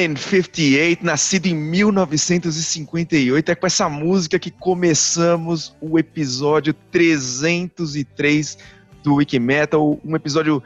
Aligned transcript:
In 0.00 0.14
58, 0.14 1.04
nascido 1.04 1.46
em 1.46 1.54
1958. 1.56 3.50
É 3.50 3.54
com 3.56 3.66
essa 3.66 3.88
música 3.88 4.38
que 4.38 4.50
começamos 4.50 5.74
o 5.80 5.98
episódio 5.98 6.72
303 6.92 8.58
do 9.02 9.16
Wikimetal, 9.16 9.98
um 10.04 10.14
episódio 10.14 10.62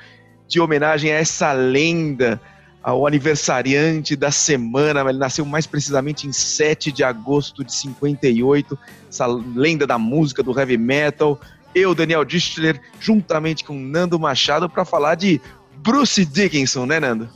de 0.47 0.61
homenagem 0.61 1.11
a 1.11 1.15
essa 1.15 1.51
lenda, 1.53 2.39
ao 2.83 3.07
aniversariante 3.07 4.15
da 4.15 4.31
semana. 4.31 5.01
Ele 5.01 5.19
nasceu 5.19 5.47
mais 5.47 5.67
precisamente 5.67 6.27
em 6.27 6.33
7 6.33 6.93
de 6.93 7.03
agosto 7.03 7.65
de 7.65 7.75
58, 7.75 8.79
essa 9.09 9.27
lenda 9.27 9.87
da 9.87 9.99
música 9.99 10.43
do 10.43 10.59
heavy 10.59 10.77
metal. 10.77 11.41
Eu, 11.75 11.95
Daniel 11.95 12.23
Distler, 12.23 12.79
juntamente 13.01 13.65
com 13.65 13.73
Nando 13.79 14.19
Machado, 14.19 14.69
para 14.69 14.85
falar 14.85 15.15
de 15.15 15.41
Bruce 15.83 16.25
Dickinson, 16.25 16.87
né, 16.87 17.01
Nando? 17.01 17.29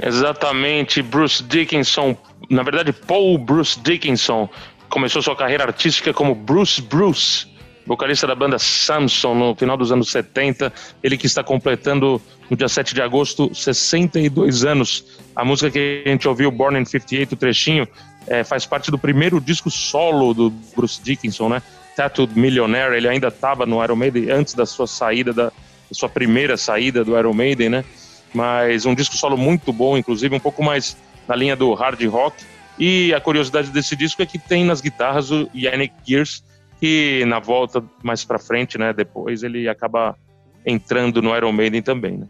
Exatamente, 0.00 1.02
Bruce 1.02 1.42
Dickinson, 1.42 2.16
na 2.48 2.62
verdade, 2.62 2.92
Paul 2.92 3.36
Bruce 3.38 3.78
Dickinson, 3.80 4.48
começou 4.88 5.20
sua 5.20 5.34
carreira 5.34 5.64
artística 5.64 6.12
como 6.12 6.34
Bruce 6.34 6.80
Bruce, 6.80 7.46
vocalista 7.84 8.26
da 8.26 8.34
banda 8.34 8.58
Samson 8.58 9.34
no 9.34 9.54
final 9.56 9.76
dos 9.76 9.90
anos 9.90 10.10
70. 10.10 10.72
Ele 11.02 11.16
que 11.16 11.26
está 11.26 11.42
completando 11.42 12.22
no 12.48 12.56
dia 12.56 12.68
7 12.68 12.94
de 12.94 13.02
agosto 13.02 13.52
62 13.52 14.64
anos. 14.64 15.20
A 15.34 15.44
música 15.44 15.70
que 15.70 16.04
a 16.06 16.08
gente 16.08 16.28
ouviu, 16.28 16.50
Born 16.50 16.78
in 16.78 16.84
58, 16.84 17.32
o 17.32 17.36
trechinho, 17.36 17.88
é, 18.28 18.44
faz 18.44 18.64
parte 18.64 18.90
do 18.90 18.98
primeiro 18.98 19.40
disco 19.40 19.70
solo 19.70 20.32
do 20.32 20.50
Bruce 20.76 21.02
Dickinson, 21.02 21.48
né? 21.48 21.62
Tattooed 21.96 22.38
Millionaire. 22.38 22.94
Ele 22.96 23.08
ainda 23.08 23.28
estava 23.28 23.66
no 23.66 23.82
Iron 23.82 23.96
Maiden 23.96 24.30
antes 24.30 24.54
da 24.54 24.64
sua 24.64 24.86
saída 24.86 25.32
da, 25.32 25.52
sua 25.92 26.08
primeira 26.08 26.56
saída 26.56 27.04
do 27.04 27.18
Iron 27.18 27.34
Maiden, 27.34 27.68
né? 27.68 27.84
Mas 28.34 28.86
um 28.86 28.94
disco 28.94 29.16
solo 29.16 29.36
muito 29.36 29.72
bom, 29.72 29.96
inclusive 29.96 30.34
um 30.34 30.40
pouco 30.40 30.62
mais 30.62 30.96
na 31.28 31.36
linha 31.36 31.54
do 31.54 31.72
hard 31.74 32.02
rock. 32.06 32.44
E 32.78 33.12
a 33.14 33.20
curiosidade 33.20 33.70
desse 33.70 33.94
disco 33.94 34.22
é 34.22 34.26
que 34.26 34.38
tem 34.38 34.64
nas 34.64 34.80
guitarras 34.80 35.30
o 35.30 35.48
Yannick 35.54 35.94
Gears, 36.06 36.42
que 36.80 37.24
na 37.26 37.38
volta 37.38 37.84
mais 38.02 38.24
para 38.24 38.38
frente, 38.38 38.78
né, 38.78 38.92
depois 38.92 39.42
ele 39.42 39.68
acaba 39.68 40.16
entrando 40.64 41.20
no 41.20 41.36
Iron 41.36 41.52
Maiden 41.52 41.82
também, 41.82 42.18
né? 42.18 42.26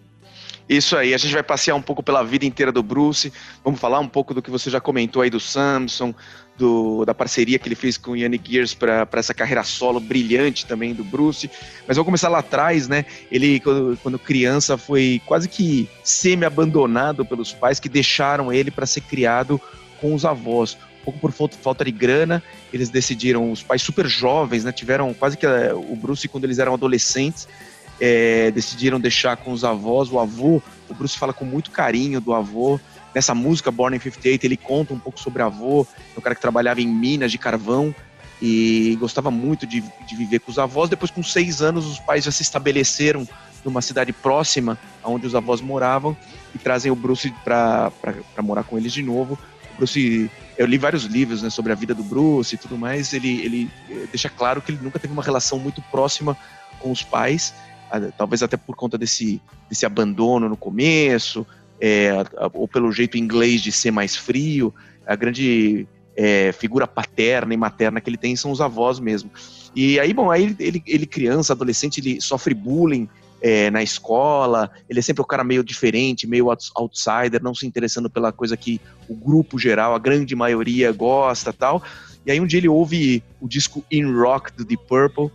Isso 0.69 0.97
aí, 0.97 1.13
a 1.13 1.19
gente 1.19 1.33
vai 1.33 1.43
passear 1.43 1.75
um 1.75 1.83
pouco 1.83 2.03
pela 2.03 2.23
vida 2.23 2.47
inteira 2.47 2.71
do 2.71 2.83
Bruce, 2.83 3.33
vamos 3.65 3.81
falar 3.81 3.99
um 4.01 4.09
pouco 4.09 4.33
do 4.33 4.41
que 4.41 4.51
você 4.51 4.71
já 4.71 4.81
comentou 4.81 5.23
aí 5.23 5.29
do 5.29 5.41
Samson, 5.41 6.15
do, 6.57 7.05
da 7.05 7.15
parceria 7.15 7.59
que 7.59 7.69
ele 7.69 7.75
fez 7.75 7.97
com 7.97 8.13
o 8.13 8.17
Yannick 8.17 8.51
Gears 8.51 8.75
para 8.75 9.09
essa 9.15 9.35
carreira 9.35 9.65
solo 9.65 9.99
brilhante 9.99 10.67
também 10.67 10.95
do 10.95 11.03
Bruce. 11.03 11.51
Mas 11.87 11.97
vamos 11.97 12.07
começar 12.07 12.29
lá 12.29 12.39
atrás, 12.39 12.89
né? 12.89 13.05
Ele, 13.31 13.59
quando, 13.61 13.99
quando 14.03 14.19
criança, 14.19 14.77
foi 14.77 15.21
quase 15.27 15.49
que 15.49 15.89
semi-abandonado 16.05 17.25
pelos 17.25 17.53
pais 17.53 17.81
que 17.81 17.89
deixaram 17.89 18.53
ele 18.53 18.71
para 18.71 18.87
ser 18.87 19.01
criado 19.03 19.61
com 20.01 20.15
os 20.15 20.25
avós. 20.25 20.77
Um 21.01 21.05
pouco 21.05 21.19
por 21.19 21.33
falta 21.33 21.85
de 21.85 21.91
grana, 21.91 22.43
eles 22.73 22.89
decidiram, 22.89 23.51
os 23.51 23.63
pais 23.63 23.83
super 23.83 24.07
jovens, 24.07 24.63
né? 24.63 24.71
Tiveram 24.71 25.13
quase 25.13 25.37
que 25.37 25.47
eh, 25.47 25.75
o 25.75 25.97
Bruce 25.97 26.29
quando 26.29 26.45
eles 26.45 26.61
eram 26.61 26.75
adolescentes, 26.75 27.49
é, 28.05 28.51
decidiram 28.51 28.99
deixar 28.99 29.37
com 29.37 29.53
os 29.53 29.63
avós. 29.63 30.11
O 30.11 30.19
avô, 30.19 30.61
o 30.91 30.95
Bruce 30.95 31.17
fala 31.17 31.33
com 31.33 31.45
muito 31.45 31.71
carinho 31.71 32.21
do 32.21 32.35
avô. 32.35 32.81
Nessa 33.15 33.33
música, 33.33 33.71
Born 33.71 33.97
in 33.97 34.01
58, 34.01 34.45
ele 34.45 34.57
conta 34.57 34.93
um 34.93 34.99
pouco 34.99 35.21
sobre 35.21 35.41
o 35.41 35.47
avô, 35.47 35.87
é 36.17 36.19
um 36.19 36.21
cara 36.21 36.35
que 36.35 36.41
trabalhava 36.41 36.81
em 36.81 36.89
minas 36.89 37.31
de 37.31 37.39
carvão 37.39 37.95
e 38.41 38.97
gostava 38.99 39.31
muito 39.31 39.65
de, 39.67 39.85
de 40.05 40.17
viver 40.17 40.41
com 40.41 40.51
os 40.51 40.59
avós. 40.59 40.91
Depois, 40.91 41.13
com 41.13 41.23
seis 41.23 41.63
anos, 41.63 41.87
os 41.87 42.01
pais 42.01 42.25
já 42.25 42.33
se 42.33 42.43
estabeleceram 42.43 43.29
numa 43.65 43.81
cidade 43.81 44.13
próxima 44.13 44.77
aonde 45.01 45.25
os 45.25 45.37
avós 45.37 45.61
moravam 45.61 46.17
e 46.53 46.59
trazem 46.59 46.91
o 46.91 46.97
Bruce 46.97 47.33
para 47.45 47.93
morar 48.43 48.65
com 48.65 48.77
eles 48.77 48.93
de 48.93 49.03
novo. 49.03 49.39
O 49.75 49.77
Bruce, 49.77 50.29
eu 50.59 50.67
li 50.67 50.77
vários 50.77 51.05
livros 51.05 51.41
né, 51.41 51.51
sobre 51.51 51.71
a 51.71 51.77
vida 51.77 51.95
do 51.95 52.03
Bruce 52.03 52.57
e 52.57 52.59
tudo 52.59 52.77
mais. 52.77 53.13
Ele, 53.13 53.41
ele 53.43 53.71
eh, 53.89 54.07
deixa 54.11 54.29
claro 54.29 54.61
que 54.61 54.73
ele 54.73 54.81
nunca 54.83 54.99
teve 54.99 55.13
uma 55.13 55.23
relação 55.23 55.61
muito 55.61 55.81
próxima 55.83 56.37
com 56.81 56.91
os 56.91 57.05
pais 57.05 57.55
talvez 58.17 58.43
até 58.43 58.57
por 58.57 58.77
conta 58.77 58.97
desse, 58.97 59.41
desse 59.69 59.85
abandono 59.85 60.49
no 60.49 60.57
começo, 60.57 61.47
é, 61.81 62.13
ou 62.55 62.69
pelo 62.69 62.93
jeito 62.93 63.19
inglês 63.19 63.61
de 63.61 63.73
ser 63.73 63.91
mais 63.91 64.17
frio, 64.17 64.73
a 65.07 65.17
grande 65.17 65.87
é, 66.17 66.53
figura 66.53 66.87
paterna 66.87 67.53
e 67.53 67.57
materna 67.57 68.01
que 68.01 68.09
ele 68.09 68.17
tem 68.17 68.37
são 68.37 68.51
os 68.51 68.61
avós 68.61 69.01
mesmo. 69.01 69.31
E 69.75 69.99
aí, 69.99 70.13
bom, 70.13 70.31
aí 70.31 70.55
ele, 70.59 70.83
ele 70.87 71.07
criança, 71.07 71.53
adolescente, 71.53 71.99
ele 71.99 72.21
sofre 72.21 72.55
bullying 72.55 73.09
é, 73.41 73.71
na 73.71 73.83
escola, 73.83 74.71
ele 74.89 75.01
é 75.01 75.03
sempre 75.03 75.23
o 75.23 75.27
cara 75.27 75.43
meio 75.43 75.65
diferente, 75.65 76.27
meio 76.27 76.49
outsider, 76.77 77.43
não 77.43 77.55
se 77.55 77.67
interessando 77.67 78.09
pela 78.09 78.31
coisa 78.31 78.57
que 78.57 78.81
o 79.09 79.15
grupo 79.15 79.59
geral, 79.59 79.95
a 79.95 79.99
grande 79.99 80.37
maioria 80.37 80.93
gosta 80.93 81.53
tal. 81.53 81.83
E 82.25 82.31
aí 82.31 82.41
um 82.41 82.47
dia 82.47 82.61
ele 82.61 82.69
ouve 82.69 83.23
o 83.41 83.49
disco 83.49 83.85
In 83.91 84.13
Rock 84.13 84.53
do 84.53 84.65
Deep 84.65 84.85
Purple, 84.87 85.31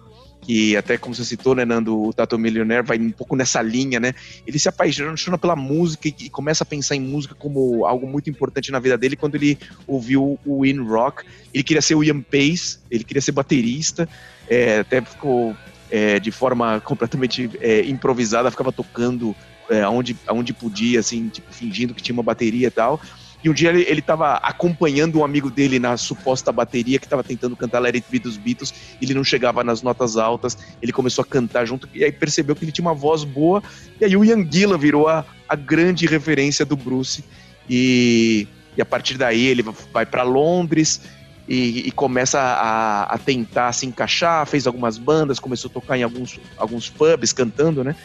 que 0.47 0.77
até 0.77 0.97
como 0.97 1.13
você 1.13 1.25
citou, 1.25 1.53
né, 1.53 1.65
Nando, 1.65 2.01
o 2.01 2.13
Tato 2.13 2.39
Millionaire 2.39 2.81
vai 2.81 2.97
um 2.97 3.11
pouco 3.11 3.35
nessa 3.35 3.61
linha, 3.61 3.99
né? 3.99 4.13
Ele 4.47 4.57
se 4.57 4.69
apaixona 4.69 5.37
pela 5.37 5.57
música 5.57 6.07
e, 6.07 6.29
começa 6.29 6.63
a 6.63 6.65
pensar 6.65 6.95
em 6.95 7.01
música 7.01 7.35
como 7.35 7.85
algo 7.85 8.07
muito 8.07 8.29
importante 8.29 8.71
na 8.71 8.79
vida 8.79 8.97
dele 8.97 9.17
quando 9.17 9.35
ele 9.35 9.59
ouviu 9.85 10.39
o 10.45 10.65
In 10.65 10.79
Rock. 10.87 11.25
Ele 11.53 11.63
queria 11.63 11.81
ser 11.81 11.95
o 11.95 12.03
Ian 12.03 12.21
Pace, 12.21 12.79
ele 12.89 13.03
queria 13.03 13.21
ser 13.21 13.33
baterista, 13.33 14.07
é, 14.47 14.79
até 14.79 15.01
ficou 15.01 15.53
é, 15.91 16.17
de 16.17 16.31
forma 16.31 16.79
completamente 16.79 17.51
é, 17.59 17.81
improvisada, 17.81 18.49
ficava 18.49 18.71
tocando 18.71 19.35
é, 19.69 19.81
aonde, 19.81 20.15
aonde 20.25 20.53
podia, 20.53 21.01
assim, 21.01 21.27
tipo, 21.27 21.53
fingindo 21.53 21.93
que 21.93 22.01
tinha 22.01 22.13
uma 22.13 22.23
bateria 22.23 22.67
e 22.67 22.71
tal. 22.71 23.01
E 23.43 23.49
um 23.49 23.53
dia 23.53 23.69
ele 23.69 23.99
estava 23.99 24.35
acompanhando 24.35 25.19
um 25.19 25.23
amigo 25.23 25.51
dele 25.51 25.77
na 25.77 25.95
suposta 25.95 26.51
bateria 26.51 26.97
que 26.97 27.05
estava 27.05 27.23
tentando 27.23 27.55
cantar 27.55 27.79
Let 27.79 27.95
It 27.95 28.07
Be 28.09 28.19
dos 28.19 28.35
Beatles, 28.35 28.73
ele 29.01 29.13
não 29.13 29.23
chegava 29.23 29.63
nas 29.63 29.81
notas 29.81 30.17
altas, 30.17 30.57
ele 30.81 30.91
começou 30.91 31.21
a 31.21 31.25
cantar 31.25 31.65
junto, 31.65 31.87
e 31.93 32.03
aí 32.03 32.11
percebeu 32.11 32.55
que 32.55 32.65
ele 32.65 32.71
tinha 32.71 32.85
uma 32.85 32.95
voz 32.95 33.23
boa, 33.23 33.61
e 34.01 34.05
aí 34.05 34.17
o 34.17 34.25
Ian 34.25 34.45
Gillan 34.49 34.77
virou 34.77 35.07
a, 35.07 35.23
a 35.47 35.55
grande 35.55 36.07
referência 36.07 36.65
do 36.65 36.75
Bruce, 36.75 37.23
e, 37.69 38.47
e 38.75 38.81
a 38.81 38.85
partir 38.85 39.17
daí 39.17 39.45
ele 39.45 39.63
vai 39.93 40.05
para 40.05 40.23
Londres, 40.23 41.01
e, 41.47 41.87
e, 41.87 41.91
começa 41.91 42.41
a, 42.41 43.03
a, 43.03 43.17
tentar 43.17 43.71
se 43.71 43.85
encaixar, 43.85 44.45
fez 44.45 44.67
algumas 44.67 44.97
bandas, 44.97 45.39
começou 45.39 45.69
a 45.69 45.73
tocar 45.73 45.97
em 45.97 46.03
alguns, 46.03 46.37
alguns 46.57 46.89
pubs 46.89 47.31
cantando, 47.31 47.85
né? 47.85 47.95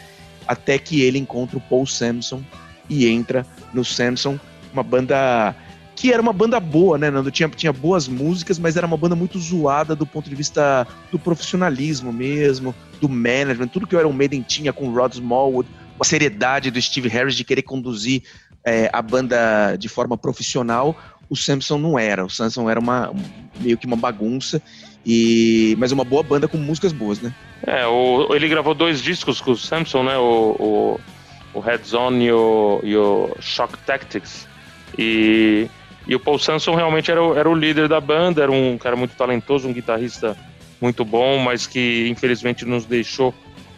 Até 0.47 0.77
que 0.77 1.01
ele 1.01 1.19
encontra 1.19 1.57
o 1.57 1.61
Paul 1.61 1.85
Samson 1.85 2.41
e 2.89 3.05
entra 3.05 3.45
no 3.73 3.83
Samson 3.83 4.39
uma 4.73 4.83
banda 4.83 5.55
que 5.95 6.11
era 6.11 6.21
uma 6.21 6.33
banda 6.33 6.59
boa, 6.59 6.97
né, 6.97 7.11
Nando? 7.11 7.31
Tinha, 7.31 7.47
tinha 7.49 7.71
boas 7.71 8.07
músicas, 8.07 8.57
mas 8.57 8.75
era 8.75 8.85
uma 8.85 8.97
banda 8.97 9.15
muito 9.15 9.37
zoada 9.39 9.95
do 9.95 10.05
ponto 10.05 10.29
de 10.29 10.35
vista 10.35 10.87
do 11.11 11.19
profissionalismo 11.19 12.11
mesmo, 12.11 12.73
do 12.99 13.07
management, 13.07 13.67
tudo 13.67 13.87
que 13.87 13.95
o 13.95 13.99
Iron 13.99 14.11
Maiden 14.11 14.41
tinha 14.41 14.73
com 14.73 14.87
o 14.87 14.93
Rod 14.93 15.13
Smallwood, 15.13 15.69
a 15.99 16.03
seriedade 16.03 16.71
do 16.71 16.81
Steve 16.81 17.07
Harris 17.07 17.35
de 17.35 17.43
querer 17.43 17.61
conduzir 17.61 18.23
é, 18.65 18.89
a 18.91 19.01
banda 19.01 19.75
de 19.75 19.87
forma 19.87 20.17
profissional, 20.17 20.97
o 21.29 21.35
Samson 21.35 21.77
não 21.77 21.97
era. 21.97 22.25
O 22.25 22.29
Samson 22.29 22.69
era 22.69 22.79
uma, 22.79 23.13
meio 23.59 23.77
que 23.77 23.85
uma 23.85 23.95
bagunça, 23.95 24.61
e 25.05 25.75
mas 25.77 25.91
uma 25.91 26.03
boa 26.03 26.23
banda 26.23 26.47
com 26.47 26.57
músicas 26.57 26.91
boas, 26.91 27.21
né? 27.21 27.33
É, 27.65 27.85
o, 27.85 28.33
ele 28.33 28.47
gravou 28.47 28.73
dois 28.73 29.01
discos 29.01 29.39
com 29.39 29.51
o 29.51 29.57
Samson, 29.57 30.03
né? 30.03 30.17
O, 30.17 30.99
o, 31.53 31.59
o 31.59 31.59
Heads 31.59 31.93
On 31.93 32.11
e 32.13 32.31
o, 32.31 32.81
e 32.83 32.95
o 32.95 33.35
Shock 33.39 33.77
Tactics 33.85 34.47
e, 34.97 35.67
e 36.07 36.15
o 36.15 36.19
Paul 36.19 36.39
Samson 36.39 36.75
realmente 36.75 37.11
era 37.11 37.21
era 37.35 37.49
o 37.49 37.55
líder 37.55 37.87
da 37.87 37.99
banda, 37.99 38.41
era 38.41 38.51
um 38.51 38.77
cara 38.77 38.95
muito 38.95 39.15
talentoso, 39.15 39.67
um 39.67 39.73
guitarrista 39.73 40.37
muito 40.81 41.05
bom, 41.05 41.39
mas 41.39 41.65
que 41.65 42.07
infelizmente 42.09 42.65
nos 42.65 42.85
deixou 42.85 43.33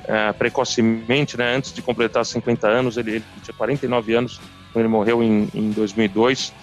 é, 0.07 0.31
precocemente, 0.33 1.38
né? 1.38 1.56
Antes 1.56 1.73
de 1.73 1.81
completar 1.81 2.25
50 2.25 2.67
anos, 2.67 2.97
ele, 2.97 3.12
ele 3.12 3.25
tinha 3.44 3.56
49 3.56 4.13
anos 4.13 4.39
quando 4.71 4.83
ele 4.85 4.88
morreu 4.88 5.23
em, 5.23 5.50
em 5.53 5.71
2002. 5.71 6.53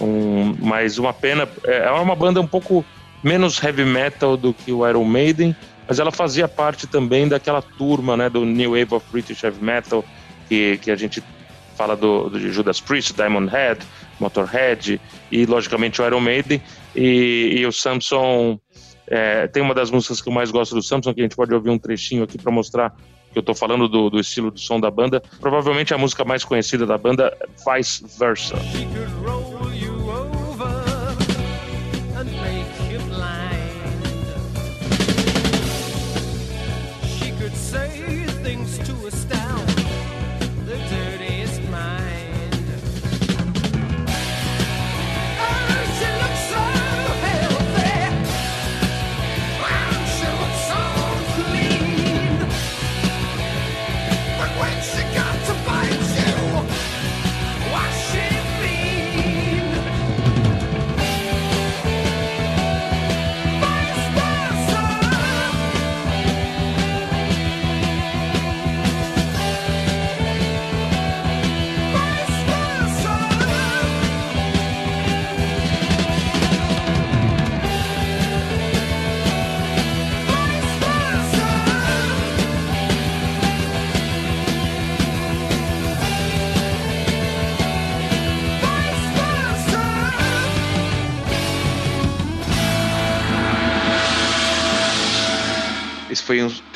Um, 0.00 0.56
mas 0.58 0.98
uma 0.98 1.12
pena, 1.12 1.48
é, 1.64 1.84
é 1.84 1.90
uma 1.90 2.14
banda 2.14 2.40
um 2.40 2.46
pouco 2.46 2.84
menos 3.22 3.62
heavy 3.62 3.84
metal 3.84 4.36
do 4.36 4.54
que 4.54 4.72
o 4.72 4.86
Iron 4.88 5.04
Maiden, 5.04 5.54
mas 5.86 5.98
ela 5.98 6.10
fazia 6.10 6.48
parte 6.48 6.86
também 6.86 7.28
daquela 7.28 7.60
turma, 7.60 8.16
né, 8.16 8.30
do 8.30 8.44
New 8.46 8.70
Wave 8.70 8.94
of 8.94 9.06
British 9.10 9.42
Heavy 9.42 9.62
Metal 9.62 10.04
que, 10.48 10.78
que 10.78 10.90
a 10.90 10.96
gente 10.96 11.22
fala 11.80 11.96
do, 11.96 12.28
do 12.28 12.38
Judas 12.38 12.78
Priest, 12.78 13.14
Diamond 13.14 13.50
Head, 13.50 13.80
Motorhead 14.20 15.00
e, 15.32 15.46
logicamente, 15.46 16.02
o 16.02 16.06
Iron 16.06 16.20
Maiden. 16.20 16.60
E, 16.94 17.54
e 17.56 17.66
o 17.66 17.72
Samson 17.72 18.60
é, 19.06 19.46
tem 19.48 19.62
uma 19.62 19.74
das 19.74 19.90
músicas 19.90 20.20
que 20.20 20.28
eu 20.28 20.32
mais 20.32 20.50
gosto 20.50 20.74
do 20.74 20.82
Samson, 20.82 21.14
que 21.14 21.20
a 21.20 21.22
gente 21.22 21.34
pode 21.34 21.54
ouvir 21.54 21.70
um 21.70 21.78
trechinho 21.78 22.22
aqui 22.22 22.36
para 22.36 22.52
mostrar 22.52 22.94
que 23.32 23.38
eu 23.38 23.40
estou 23.40 23.54
falando 23.54 23.88
do, 23.88 24.10
do, 24.10 24.20
estilo 24.20 24.50
do 24.50 24.60
som 24.60 24.78
da 24.78 24.90
banda. 24.90 25.22
Provavelmente 25.40 25.94
a 25.94 25.98
música 25.98 26.22
mais 26.22 26.44
conhecida 26.44 26.84
da 26.84 26.98
banda, 26.98 27.34
Vice 27.66 28.04
Versa. 28.18 28.56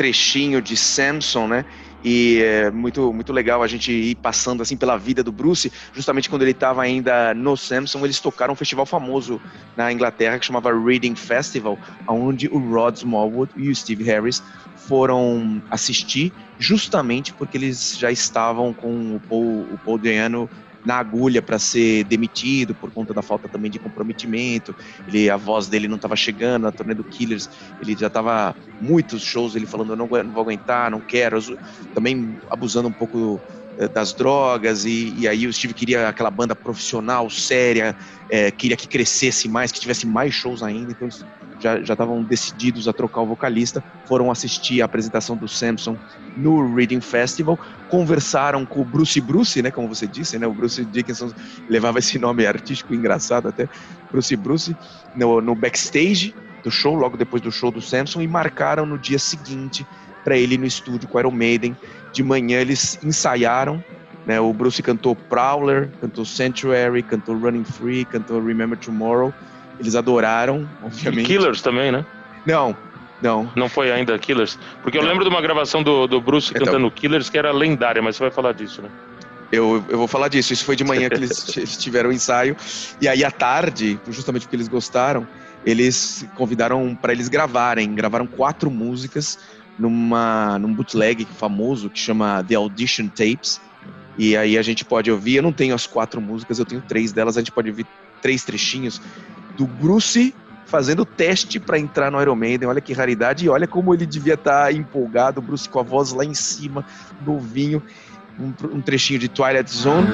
Trechinho 0.04 0.60
de 0.60 0.76
Samson, 0.76 1.46
né? 1.46 1.64
E 2.04 2.42
é 2.42 2.70
muito, 2.70 3.10
muito 3.10 3.32
legal 3.32 3.62
a 3.62 3.66
gente 3.66 3.90
ir 3.90 4.14
passando 4.16 4.62
assim 4.62 4.76
pela 4.76 4.98
vida 4.98 5.22
do 5.22 5.32
Bruce. 5.32 5.72
Justamente 5.94 6.28
quando 6.28 6.42
ele 6.42 6.50
estava 6.50 6.82
ainda 6.82 7.32
no 7.32 7.56
Samson, 7.56 8.04
eles 8.04 8.20
tocaram 8.20 8.52
um 8.52 8.56
festival 8.56 8.84
famoso 8.84 9.40
na 9.74 9.90
Inglaterra 9.90 10.38
que 10.38 10.44
chamava 10.44 10.70
Reading 10.78 11.14
Festival, 11.14 11.78
onde 12.06 12.46
o 12.48 12.58
Rod 12.58 12.96
Smallwood 12.96 13.50
e 13.56 13.70
o 13.70 13.74
Steve 13.74 14.04
Harris 14.04 14.42
foram 14.76 15.62
assistir, 15.70 16.30
justamente 16.58 17.32
porque 17.32 17.56
eles 17.56 17.96
já 17.96 18.12
estavam 18.12 18.74
com 18.74 19.16
o 19.16 19.20
Paul, 19.20 19.66
o 19.72 19.78
Paul 19.82 19.98
na 20.84 20.96
agulha 20.96 21.40
para 21.40 21.58
ser 21.58 22.04
demitido 22.04 22.75
por 22.75 22.90
conta 22.90 23.14
da 23.14 23.22
falta 23.22 23.48
também 23.48 23.70
de 23.70 23.78
comprometimento. 23.78 24.75
Ele, 25.06 25.31
a 25.31 25.36
voz 25.36 25.69
dele 25.69 25.88
não 25.88 25.96
estava 25.96 26.14
chegando 26.14 26.64
na 26.64 26.72
turnê 26.72 26.94
do 26.94 27.04
Killers, 27.04 27.48
ele 27.81 27.96
já 27.96 28.08
estava 28.08 28.54
muitos 28.81 29.22
shows 29.22 29.54
ele 29.54 29.66
falando 29.66 29.92
eu 29.92 29.96
não, 29.96 30.06
não, 30.06 30.32
vou 30.32 30.42
aguentar, 30.42 30.90
não 30.90 31.00
quero, 31.00 31.38
também 31.94 32.36
abusando 32.50 32.88
um 32.88 32.92
pouco 32.92 33.40
eh, 33.78 33.88
das 33.88 34.12
drogas 34.12 34.84
e, 34.84 35.14
e, 35.19 35.28
aí 35.28 35.46
o 35.46 35.52
Steve 35.52 35.75
queria 35.75 36.08
aquela 36.08 36.31
banda 36.31 36.54
profissional, 36.54 37.30
séria, 37.30 37.96
é, 38.28 38.50
queria 38.50 38.76
que 38.76 38.87
crescesse 38.87 39.48
mais, 39.48 39.72
que 39.72 39.80
tivesse 39.80 40.06
mais 40.06 40.34
shows 40.34 40.62
ainda, 40.62 40.92
então 40.92 41.08
já 41.64 41.94
estavam 41.94 42.22
decididos 42.22 42.87
a 42.87 42.93
trocar 42.93 43.22
o 43.22 43.26
vocalista, 43.26 43.82
foram 44.05 44.31
assistir 44.31 44.82
a 44.82 44.84
apresentação 44.84 45.37
do 45.37 45.49
Samson 45.49 45.96
no 46.37 46.75
Reading 46.75 47.00
Festival, 47.00 47.58
conversaram 47.88 48.66
com 48.66 48.81
o 48.81 48.84
Bruce 48.84 49.20
Bruce, 49.20 49.62
né, 49.62 49.70
como 49.70 49.88
você 49.88 50.06
disse, 50.06 50.38
né, 50.38 50.46
o 50.46 50.52
Bruce 50.52 50.84
Dickinson 50.84 51.32
levava 51.69 51.99
esse 51.99 52.19
nome 52.19 52.46
artístico 52.46 52.94
engraçado 52.94 53.49
até, 53.49 53.69
Bruce 54.11 54.37
Bruce, 54.37 54.76
no, 55.14 55.40
no 55.40 55.55
backstage 55.55 56.34
do 56.62 56.70
show, 56.70 56.94
logo 56.94 57.16
depois 57.16 57.43
do 57.43 57.52
show 57.52 57.70
do 57.70 57.81
Samson, 57.81 58.22
e 58.22 58.28
marcaram 58.28 58.87
no 58.87 58.99
dia 58.99 59.19
seguinte 59.19 59.87
para 60.25 60.37
ele 60.37 60.56
no 60.56 60.64
estúdio 60.64 61.06
com 61.08 61.19
Iron 61.20 61.31
Maiden. 61.31 61.76
De 62.12 62.22
manhã 62.22 62.61
eles 62.61 62.99
ensaiaram, 63.05 63.84
né, 64.26 64.40
o 64.40 64.52
Bruce 64.52 64.82
cantou 64.82 65.14
Prowler, 65.14 65.90
cantou 66.00 66.25
Sanctuary, 66.25 67.02
cantou 67.02 67.37
Running 67.37 67.64
Free, 67.64 68.05
cantou 68.05 68.43
Remember 68.43 68.78
Tomorrow, 68.78 69.34
eles 69.79 69.94
adoraram, 69.94 70.69
obviamente. 70.82 71.25
E 71.25 71.26
Killers 71.26 71.62
também, 71.62 71.91
né? 71.91 72.05
Não, 72.47 72.76
não. 73.21 73.50
Não 73.56 73.69
foi 73.69 73.91
ainda 73.91 74.19
Killers? 74.19 74.59
Porque 74.82 74.99
eu 74.99 75.03
não. 75.03 75.09
lembro 75.09 75.25
de 75.25 75.31
uma 75.31 75.41
gravação 75.41 75.82
do, 75.82 76.06
do 76.06 76.21
Bruce 76.21 76.50
então, 76.50 76.67
cantando 76.67 76.91
Killers 76.91 77.31
que 77.31 77.38
era 77.38 77.53
lendária, 77.53 78.03
mas 78.03 78.17
você 78.17 78.25
vai 78.25 78.31
falar 78.31 78.53
disso, 78.53 78.82
né? 78.82 78.88
Eu, 79.50 79.85
eu 79.88 79.99
vou 79.99 80.09
falar 80.09 80.29
disso. 80.29 80.53
Isso 80.53 80.65
foi 80.65 80.76
de 80.76 80.85
manhã 80.85 81.09
que 81.09 81.17
eles, 81.17 81.49
eles 81.56 81.76
tiveram 81.76 82.11
o 82.11 82.12
ensaio. 82.12 82.56
E 83.00 83.09
aí, 83.09 83.25
à 83.25 83.31
tarde, 83.31 83.99
justamente 84.09 84.43
porque 84.43 84.56
eles 84.56 84.69
gostaram, 84.69 85.26
eles 85.65 86.26
convidaram 86.35 86.94
para 86.94 87.12
eles 87.12 87.29
gravarem. 87.29 87.94
Gravaram 87.94 88.26
quatro 88.26 88.71
músicas 88.71 89.38
numa, 89.79 90.59
num 90.59 90.75
bootleg 90.75 91.25
famoso 91.25 91.88
que 91.88 91.99
chama 91.99 92.45
The 92.47 92.57
Audition 92.57 93.09
Tapes. 93.09 93.61
E 94.19 94.37
aí 94.37 94.59
a 94.59 94.62
gente 94.62 94.85
pode 94.85 95.11
ouvir. 95.11 95.37
Eu 95.37 95.43
não 95.43 95.52
tenho 95.52 95.75
as 95.75 95.87
quatro 95.87 96.21
músicas, 96.21 96.59
eu 96.59 96.64
tenho 96.64 96.83
três 96.83 97.12
delas. 97.12 97.37
A 97.37 97.40
gente 97.40 97.52
pode 97.52 97.71
ouvir 97.71 97.87
três 98.21 98.45
trechinhos 98.45 99.00
do 99.56 99.66
Bruce 99.66 100.34
fazendo 100.66 101.04
teste 101.04 101.61
para 101.61 101.78
entrar 101.78 102.11
no 102.11 102.20
Iron 102.20 102.34
Maiden. 102.34 102.68
Olha 102.68 102.80
que 102.80 102.92
raridade 102.92 103.44
e 103.44 103.49
olha 103.49 103.66
como 103.66 103.94
ele 103.94 104.06
devia 104.06 104.34
estar 104.34 104.64
tá 104.64 104.73
empolgado, 104.73 105.40
o 105.40 105.42
Bruce 105.42 105.68
com 105.68 105.78
a 105.78 105.82
voz 105.82 106.12
lá 106.12 106.25
em 106.25 106.34
cima, 106.34 106.84
novinho. 107.25 107.82
Um, 108.38 108.52
um 108.76 108.80
trechinho 108.80 109.20
de 109.20 109.28
Twilight 109.28 109.70
Zone. 109.70 110.08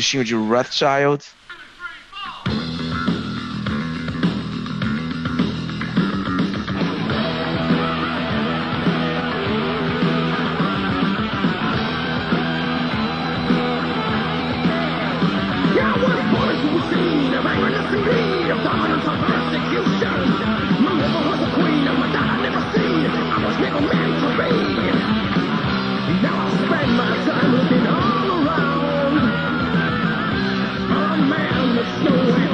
Trechinho 0.00 1.30
de 32.02 32.10
Rothschild. 32.10 32.49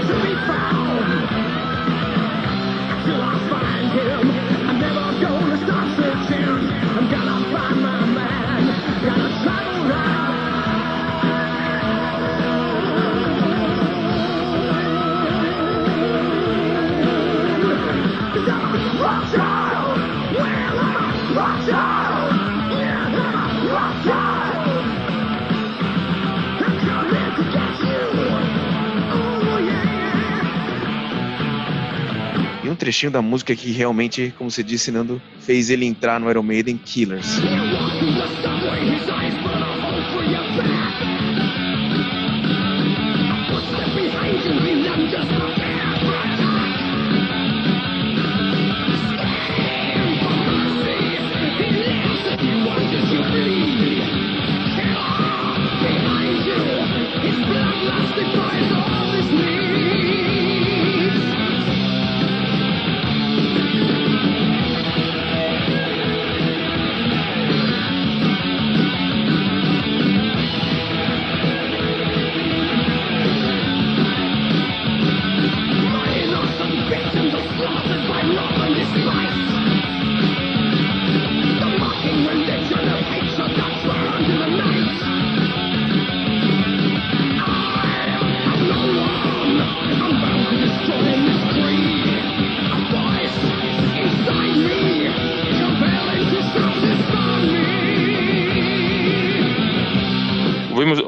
Trechinho 32.87 33.11
da 33.11 33.21
música 33.21 33.57
que 33.57 33.73
realmente, 33.73 34.33
como 34.39 34.49
você 34.49 34.63
disse, 34.63 34.93
Nando, 34.93 35.21
fez 35.41 35.71
ele 35.71 35.85
entrar 35.85 36.21
no 36.21 36.31
Iron 36.31 36.45
Maiden 36.45 36.79
Killers. 36.79 37.41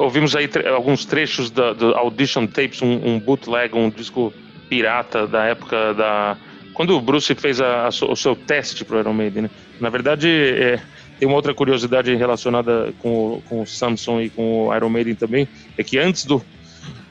Ouvimos 0.09 0.35
aí 0.35 0.49
alguns 0.75 1.05
trechos 1.05 1.51
da, 1.51 1.75
do 1.75 1.95
Audition 1.95 2.47
Tapes, 2.47 2.81
um, 2.81 3.01
um, 3.07 3.21
bootleg, 3.21 3.77
um 3.77 3.91
disco 3.91 4.33
pirata 4.69 5.27
da 5.27 5.45
época 5.45 5.93
da. 5.93 6.37
Quando 6.73 6.97
o 6.97 7.01
Bruce 7.01 7.35
fez 7.35 7.61
a, 7.61 7.85
a, 7.85 7.89
o 7.89 8.17
seu 8.17 8.35
teste 8.35 8.85
pro 8.87 8.99
Iron 8.99 9.13
Maiden, 9.13 9.43
né? 9.43 9.51
Na 9.79 9.91
verdade, 9.91 10.29
é, 10.29 10.81
tem 11.19 11.29
uma 11.29 11.37
outra 11.37 11.53
curiosidade 11.53 12.15
relacionada 12.15 12.93
com, 13.01 13.43
com 13.49 13.63
o 13.63 13.67
Samson 13.67 14.21
e 14.23 14.31
com 14.31 14.69
o 14.69 14.75
Iron 14.75 14.89
Maiden 14.89 15.15
também, 15.15 15.47
é 15.77 15.85
que 15.85 15.99
antes 15.99 16.25
do, 16.25 16.43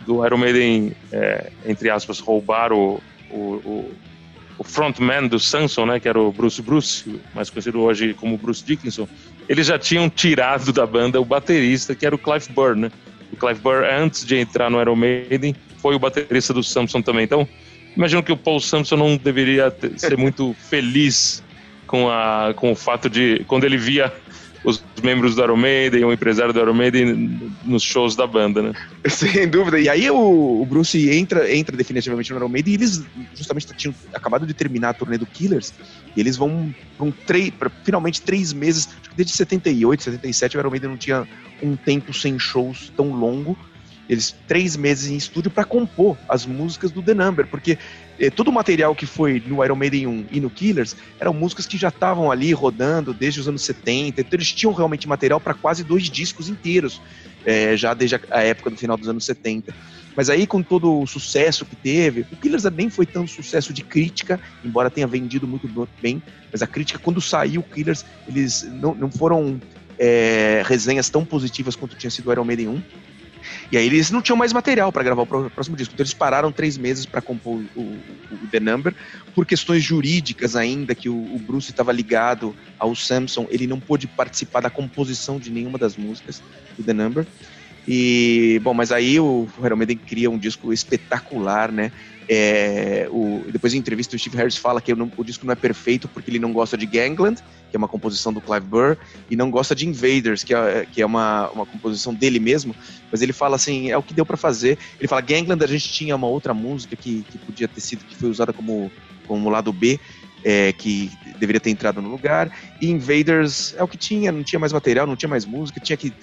do 0.06 0.26
Iron 0.26 0.38
Maiden, 0.38 0.94
é, 1.12 1.52
entre 1.66 1.92
aspas, 1.92 2.20
roubar 2.20 2.74
o, 2.74 3.00
o, 3.30 3.36
o, 3.38 3.92
o, 4.58 4.64
frontman 4.64 5.28
do 5.28 5.40
Samson, 5.40 5.86
né, 5.86 6.00
que 6.00 6.08
era 6.08 6.20
o 6.20 6.32
Bruce 6.32 6.62
Bruce, 6.64 7.22
mais 7.36 7.50
conhecido 7.52 7.80
hoje 7.82 8.16
como 8.16 8.38
Bruce 8.38 8.66
Dickinson, 8.66 9.08
eles 9.48 9.68
já 9.68 9.80
tinham 9.80 10.10
tirado 10.10 10.72
da 10.74 10.86
banda 10.86 11.20
o 11.20 11.26
baterista, 11.26 11.96
que 11.96 12.06
era 12.06 12.16
o 12.16 12.18
Clive 12.18 12.50
Burr, 12.50 12.76
né? 12.76 12.92
O 13.32 13.38
Clive 13.38 13.60
Burr, 13.60 13.84
antes 13.84 14.26
de 14.26 14.38
entrar 14.38 14.70
no 14.70 14.80
Iron 14.80 14.96
Maiden, 14.96 15.56
foi 15.82 15.96
o 15.96 16.00
baterista 16.00 16.54
do 16.54 16.64
Samson 16.64 17.02
também. 17.02 17.24
Então, 17.24 17.48
imagino 17.96 18.24
que 18.24 18.32
o 18.32 18.38
Paul 18.38 18.60
Samson 18.60 18.98
não 18.98 19.18
deveria 19.18 19.72
ter, 19.72 19.98
ser 19.98 20.18
muito 20.18 20.56
feliz 20.70 21.44
com, 21.86 22.10
a, 22.10 22.54
com 22.56 22.72
o 22.72 22.76
fato 22.76 23.10
de, 23.10 23.44
quando 23.48 23.64
ele 23.64 23.78
via 23.78 24.14
os 24.68 24.84
membros 25.02 25.34
do 25.34 25.42
Iron 25.42 25.56
Maiden, 25.56 26.04
o 26.04 26.12
empresário 26.12 26.52
do 26.52 26.60
Iron 26.60 26.74
Maiden 26.74 27.40
nos 27.64 27.82
shows 27.82 28.18
da 28.18 28.28
banda, 28.28 28.62
né? 28.62 28.74
Sem 29.08 29.48
dúvida. 29.48 29.80
E 29.80 29.88
aí 29.88 30.12
o, 30.12 30.62
o 30.62 30.66
Bruce 30.66 31.10
entra, 31.10 31.50
entra 31.50 31.78
definitivamente 31.78 32.30
no 32.32 32.38
Iron 32.38 32.50
Maiden 32.50 32.74
e 32.74 32.76
eles 32.76 33.02
justamente 33.34 33.68
tinham 33.78 33.96
acabado 34.14 34.46
de 34.46 34.54
terminar 34.54 34.90
a 34.90 34.94
turnê 34.94 35.18
do 35.18 35.26
Killers 35.26 35.74
e 36.18 36.20
eles 36.20 36.36
vão 36.36 36.76
para 36.98 37.06
um 37.06 37.12
três, 37.12 37.54
finalmente 37.86 38.22
três 38.22 38.52
meses, 38.52 38.90
acho 39.00 39.10
que 39.10 39.16
desde 39.16 39.32
78, 39.38 40.04
77 40.04 40.58
o 40.58 40.60
Iron 40.60 40.70
Maiden 40.70 40.90
não 40.90 40.98
tinha 40.98 41.26
um 41.64 41.78
tempo 41.78 42.14
sem 42.14 42.38
shows 42.38 42.92
tão 42.98 43.14
longo 43.14 43.58
eles 44.10 44.36
três 44.48 44.76
meses 44.76 45.10
em 45.10 45.18
estúdio 45.18 45.52
para 45.52 45.66
compor 45.66 46.18
as 46.30 46.46
músicas 46.46 46.92
do 46.92 47.02
The 47.02 47.14
Number, 47.14 47.46
porque 47.48 47.78
eh, 48.20 48.30
todo 48.30 48.50
o 48.50 48.52
material 48.52 48.96
que 48.96 49.06
foi 49.06 49.42
no 49.46 49.64
Iron 49.64 49.76
Maiden 49.76 50.08
1 50.08 50.26
e 50.32 50.40
no 50.40 50.50
Killers 50.50 50.96
eram 51.20 51.34
músicas 51.34 51.66
que 51.66 51.78
já 51.78 51.90
estavam 51.90 52.32
ali 52.32 52.52
rodando 52.52 53.14
desde 53.14 53.40
os 53.40 53.48
anos 53.48 53.64
70, 53.64 54.22
então 54.22 54.38
eles 54.38 54.52
tinham 54.52 54.74
realmente 54.74 55.08
material 55.08 55.40
para 55.40 55.54
quase 55.54 55.84
dois 55.84 56.10
discos 56.10 56.50
inteiros, 56.50 57.02
eh, 57.46 57.78
já 57.78 57.94
desde 57.94 58.20
a, 58.30 58.42
época 58.42 58.70
do 58.70 58.78
final 58.78 58.98
dos 58.98 59.08
anos 59.08 59.26
70. 59.26 59.74
Mas 60.16 60.32
aí, 60.32 60.48
com 60.48 60.64
todo 60.64 61.02
o 61.02 61.06
sucesso 61.06 61.64
que 61.64 61.76
teve, 61.76 62.26
o 62.32 62.36
Killers 62.36 62.64
nem 62.64 62.90
foi 62.90 63.06
tão 63.06 63.28
sucesso 63.28 63.72
de 63.72 63.84
crítica, 63.84 64.40
embora 64.66 64.90
tenha 64.90 65.06
vendido 65.06 65.48
muito 65.48 65.70
bem, 66.02 66.22
mas 66.52 66.64
a 66.64 66.68
crítica, 66.68 66.98
quando 66.98 67.22
saiu 67.22 67.62
o 67.62 67.64
Killers, 67.64 68.04
eles 68.28 68.64
não, 68.64 68.96
não 68.96 69.12
foram 69.12 69.62
é, 70.00 70.64
resenhas 70.66 71.10
tão 71.10 71.26
positivas 71.26 71.76
quanto 71.76 71.96
tinha 71.96 72.10
sido 72.10 72.30
o 72.30 72.32
Iron 72.32 72.44
Maiden 72.44 72.68
1. 72.68 72.82
E 73.72 73.78
aí 73.78 73.86
eles 73.86 74.12
não 74.12 74.22
tinham 74.22 74.38
mais 74.38 74.54
material 74.54 74.92
para 74.92 75.04
gravar 75.04 75.24
o 75.24 75.50
próximo 75.50 75.76
disco. 75.76 75.94
Então 75.94 76.04
eles 76.04 76.14
pararam 76.14 76.52
três 76.52 76.78
meses 76.78 77.06
para 77.06 77.22
compor 77.22 77.62
o, 77.76 77.80
o, 77.80 78.00
o, 78.32 78.48
The 78.52 78.60
Number. 78.60 78.94
Por 79.36 79.46
questões 79.46 79.84
jurídicas 79.84 80.56
ainda, 80.56 80.96
que 80.96 81.10
o, 81.10 81.16
o 81.16 81.40
Bruce 81.40 81.72
estava 81.72 81.92
ligado 81.92 82.56
ao 82.80 82.96
Samson, 82.96 83.48
ele 83.50 83.68
não 83.68 83.80
pôde 83.80 84.08
participar 84.08 84.62
da 84.62 84.70
composição 84.70 85.40
de 85.40 85.50
nenhuma 85.52 85.78
das 85.78 85.96
músicas 85.98 86.42
do 86.78 86.84
The 86.84 86.94
Number. 86.94 87.26
E, 87.88 88.60
bom, 88.64 88.74
mas 88.74 88.92
aí 88.92 89.20
o 89.20 89.48
Iron 89.64 89.78
Maiden 89.78 89.98
cria 89.98 90.30
um 90.30 90.38
disco 90.38 90.74
espetacular, 90.74 91.72
né? 91.72 91.92
É, 92.30 93.08
o, 93.10 93.46
depois 93.50 93.74
em 93.74 93.78
entrevista 93.78 94.14
o 94.14 94.20
Steve 94.20 94.36
Harris 94.36 94.58
fala 94.58 94.82
que 94.82 94.94
não, 94.94 95.10
o 95.16 95.24
disco 95.24 95.46
não 95.46 95.54
é 95.54 95.56
perfeito 95.56 96.10
porque 96.10 96.30
ele 96.30 96.40
não 96.40 96.52
gosta 96.52 96.78
de 96.78 96.86
Gangland, 96.86 97.42
que 97.70 97.76
é 97.76 97.78
uma 97.78 97.88
composição 97.88 98.34
do 98.34 98.42
Clive 98.42 98.66
Burr, 98.66 98.98
e 99.30 99.36
não 99.38 99.50
gosta 99.50 99.74
de 99.74 99.88
Invaders, 99.88 100.44
que 100.44 100.54
é, 100.54 100.86
que 100.86 101.02
é 101.02 101.06
uma, 101.06 101.50
uma 101.52 101.66
composição 101.66 102.14
dele 102.14 102.40
mesmo, 102.40 102.76
mas 103.10 103.22
ele 103.22 103.32
fala 103.32 103.56
assim, 103.56 103.90
é 103.90 103.98
o 103.98 104.04
que 104.04 104.14
deu 104.14 104.26
para 104.26 104.36
fazer. 104.36 104.78
Ele 105.00 105.08
fala, 105.08 105.22
Gangland 105.22 105.64
a 105.64 105.68
gente 105.68 105.90
tinha 105.90 106.16
uma 106.16 106.28
outra 106.28 106.54
música 106.54 106.98
que, 106.98 107.24
que 107.32 107.38
podia 107.38 107.68
ter 107.70 107.80
sido, 107.80 108.04
que 108.04 108.16
foi 108.16 108.30
usada 108.30 108.52
como, 108.52 108.92
como 109.26 109.50
lado 109.50 109.72
B, 109.72 109.98
é, 110.44 110.72
que 110.72 111.12
deveria 111.40 111.60
ter 111.60 111.70
entrado 111.70 112.02
no 112.02 112.10
lugar. 112.10 112.52
E 112.82 112.90
Invaders 112.90 113.74
é 113.78 113.84
o 113.84 113.88
que 113.88 113.98
tinha, 113.98 114.32
não 114.32 114.44
tinha 114.44 114.60
mais 114.60 114.74
material, 114.74 115.08
não 115.08 115.16
tinha 115.16 115.30
mais 115.30 115.46
música, 115.46 115.80
tinha 115.80 115.98
que. 115.98 116.14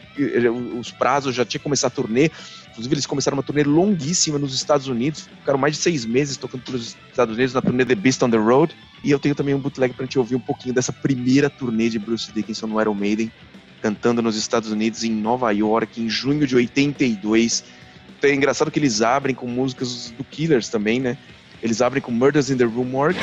Os 0.79 0.91
prazos 0.91 1.35
já 1.35 1.45
tinha 1.45 1.59
que 1.59 1.65
começar 1.65 1.89
a 1.89 1.91
turnê. 1.91 2.31
Inclusive, 2.71 2.95
eles 2.95 3.07
começaram 3.07 3.37
uma 3.37 3.43
turnê 3.43 3.63
longuíssima 3.63 4.39
nos 4.39 4.55
Estados 4.55 4.89
Unidos, 4.89 5.29
ficaram 5.41 5.59
mais 5.59 5.77
de 5.77 5.83
seis 5.83 6.05
meses 6.05 6.37
tocando 6.37 6.63
pelos 6.63 6.97
Estados 7.09 7.35
Unidos 7.35 7.55
na 7.55 7.63
turnê 7.63 7.85
The 7.85 7.95
Beast 7.95 8.23
on 8.23 8.31
the 8.31 8.37
Road. 8.37 8.75
E 9.05 9.11
eu 9.11 9.19
tenho 9.19 9.35
também 9.35 9.55
um 9.55 9.59
bootleg 9.59 9.95
pra 9.95 10.05
gente 10.05 10.19
ouvir 10.19 10.35
um 10.35 10.41
pouquinho 10.41 10.75
dessa 10.75 10.93
primeira 10.93 11.49
turnê 11.49 11.89
de 11.89 11.99
Bruce 11.99 12.33
Dickinson 12.33 12.67
no 12.67 12.81
Iron 12.81 12.95
Maiden, 12.95 13.31
cantando 13.81 14.23
nos 14.23 14.37
Estados 14.37 14.73
Unidos, 14.73 15.05
em 15.05 15.13
Nova 15.13 15.51
York, 15.53 16.01
em 16.01 16.09
junho 16.09 16.47
de 16.47 16.57
82. 16.57 17.63
Então 18.19 18.31
é 18.31 18.35
engraçado 18.35 18.71
que 18.71 18.79
eles 18.79 19.03
abrem 19.03 19.35
com 19.35 19.47
músicas 19.47 20.11
do 20.17 20.25
Killers 20.25 20.69
também, 20.69 20.99
né? 20.99 21.19
Eles 21.65 21.81
abrem 21.81 22.03
com 22.03 22.13
Murders 22.13 22.51
in 22.51 22.59
the 22.59 22.65
Room 22.65 22.91
Morgue. 22.91 23.19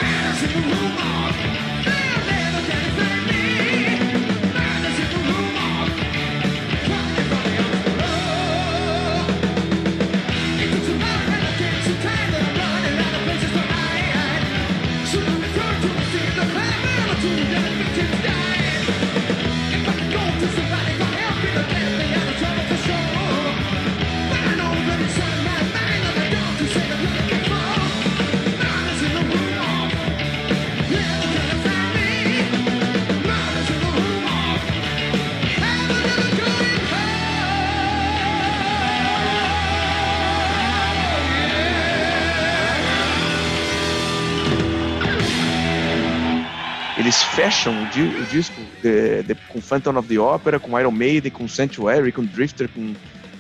Fecham 47.42 47.84
o, 47.84 47.88
di 47.88 48.02
o 48.02 48.26
disco 48.26 48.62
de, 48.84 49.24
de, 49.24 49.36
com 49.50 49.60
Phantom 49.60 49.98
of 49.98 50.08
the 50.08 50.20
Opera, 50.20 50.60
com 50.60 50.80
Iron 50.80 50.92
Maiden, 50.92 51.32
com 51.32 51.48
Sanctuary, 51.48 52.12
com 52.12 52.24
Drifter, 52.24 52.70
com, 52.70 52.94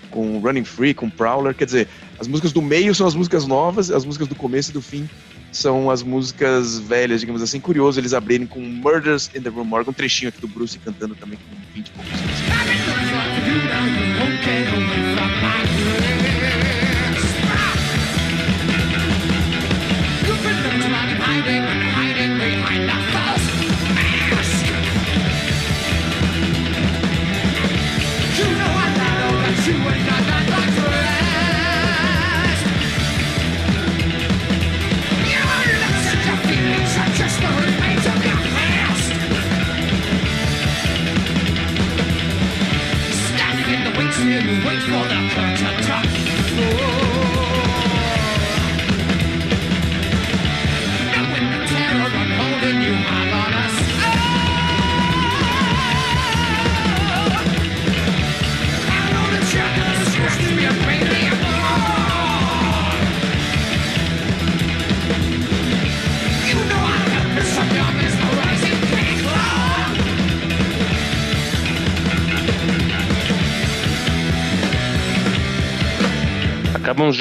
com 0.09 0.39
Running 0.39 0.63
Free, 0.63 0.93
com 0.93 1.07
Prowler. 1.07 1.53
Quer 1.53 1.65
dizer, 1.65 1.87
as 2.19 2.27
músicas 2.27 2.51
do 2.51 2.61
meio 2.61 2.95
são 2.95 3.05
as 3.05 3.13
músicas 3.13 3.45
novas, 3.45 3.91
as 3.91 4.03
músicas 4.03 4.27
do 4.27 4.35
começo 4.35 4.71
e 4.71 4.73
do 4.73 4.81
fim 4.81 5.07
são 5.51 5.91
as 5.91 6.01
músicas 6.01 6.79
velhas, 6.79 7.19
digamos 7.19 7.41
assim. 7.41 7.59
Curioso 7.59 7.99
eles 7.99 8.13
abrirem 8.13 8.47
com 8.47 8.61
Murders 8.61 9.29
in 9.35 9.41
the 9.41 9.49
Room 9.49 9.65
Morgue, 9.65 9.89
um 9.89 9.93
trechinho 9.93 10.29
aqui 10.29 10.39
do 10.39 10.47
Bruce 10.47 10.79
cantando 10.79 11.13
também 11.13 11.37
com 11.37 11.55
20 11.73 11.87
e 11.87 11.91
poucos 11.91 12.11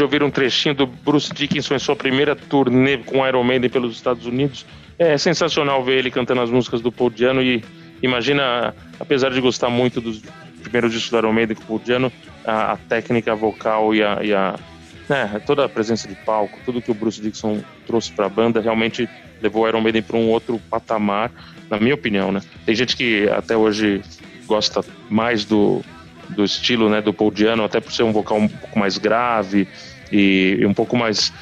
de 0.00 0.04
ouvir 0.04 0.22
um 0.22 0.30
trechinho 0.30 0.74
do 0.74 0.86
Bruce 0.86 1.30
Dickinson 1.32 1.74
em 1.74 1.78
sua 1.78 1.94
primeira 1.94 2.34
turnê 2.34 2.96
com 2.96 3.26
Iron 3.26 3.44
Maiden 3.44 3.68
pelos 3.68 3.94
Estados 3.94 4.24
Unidos. 4.24 4.64
É 4.98 5.18
sensacional 5.18 5.84
ver 5.84 5.98
ele 5.98 6.10
cantando 6.10 6.40
as 6.40 6.50
músicas 6.50 6.80
do 6.80 6.90
Paul 6.90 7.10
Diano 7.10 7.42
e 7.42 7.62
imagina, 8.02 8.74
apesar 8.98 9.30
de 9.30 9.38
gostar 9.42 9.68
muito 9.68 10.00
dos 10.00 10.22
primeiros 10.62 10.90
discos 10.90 11.10
do 11.10 11.18
Iron 11.18 11.34
Maiden 11.34 11.54
com 11.54 11.64
o 11.64 11.66
Paul 11.66 11.80
Diano, 11.80 12.12
a, 12.46 12.72
a 12.72 12.76
técnica 12.78 13.34
vocal 13.34 13.94
e 13.94 14.02
a, 14.02 14.24
e 14.24 14.32
a, 14.32 14.58
né, 15.06 15.42
toda 15.46 15.66
a 15.66 15.68
presença 15.68 16.08
de 16.08 16.14
palco, 16.14 16.58
tudo 16.64 16.80
que 16.80 16.90
o 16.90 16.94
Bruce 16.94 17.20
Dixon 17.20 17.60
trouxe 17.86 18.10
para 18.10 18.24
a 18.24 18.30
banda 18.30 18.58
realmente 18.58 19.06
levou 19.42 19.64
o 19.64 19.68
Iron 19.68 19.82
Maiden 19.82 20.00
para 20.00 20.16
um 20.16 20.30
outro 20.30 20.58
patamar, 20.70 21.30
na 21.68 21.78
minha 21.78 21.94
opinião, 21.94 22.32
né? 22.32 22.40
Tem 22.64 22.74
gente 22.74 22.96
que 22.96 23.28
até 23.28 23.54
hoje 23.54 24.00
gosta 24.46 24.82
mais 25.10 25.44
do, 25.44 25.82
do 26.30 26.42
estilo, 26.42 26.88
né, 26.88 27.02
do 27.02 27.12
Paul 27.12 27.30
Diano, 27.30 27.64
até 27.64 27.80
por 27.80 27.92
ser 27.92 28.02
um 28.02 28.12
vocal 28.12 28.38
um 28.38 28.48
pouco 28.48 28.78
mais 28.78 28.96
grave 28.96 29.68
e, 30.10 30.58
e 30.60 30.66
um 30.66 30.74
pouco 30.74 30.96
mais, 30.96 31.32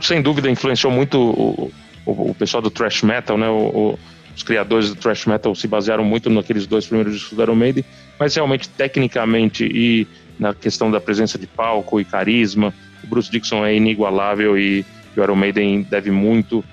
sem 0.00 0.20
dúvida, 0.20 0.50
influenciou 0.50 0.92
muito 0.92 1.18
o, 1.18 1.72
o, 2.04 2.30
o 2.30 2.34
pessoal 2.34 2.62
do 2.62 2.70
thrash 2.70 3.02
metal, 3.02 3.36
né? 3.36 3.48
O, 3.48 3.98
os 4.34 4.44
criadores 4.44 4.90
do 4.90 4.94
thrash 4.94 5.26
metal 5.26 5.52
se 5.54 5.66
basearam 5.66 6.04
muito 6.04 6.30
naqueles 6.30 6.64
dois 6.64 6.86
primeiros 6.86 7.14
discos 7.14 7.36
do 7.36 7.42
Iron 7.42 7.56
Maiden, 7.56 7.84
mas 8.20 8.36
realmente 8.36 8.68
tecnicamente 8.68 9.64
e 9.64 10.06
na 10.38 10.54
questão 10.54 10.90
da 10.92 11.00
presença 11.00 11.36
de 11.36 11.46
palco 11.46 12.00
e 12.00 12.04
carisma, 12.04 12.72
o 13.02 13.06
Bruce 13.08 13.28
Dixon 13.28 13.66
é 13.66 13.74
inigualável 13.74 14.56
e 14.56 14.86
o 15.16 15.20
Iron 15.20 15.34
Maiden 15.34 15.82
deve 15.82 16.12
muito 16.12 16.64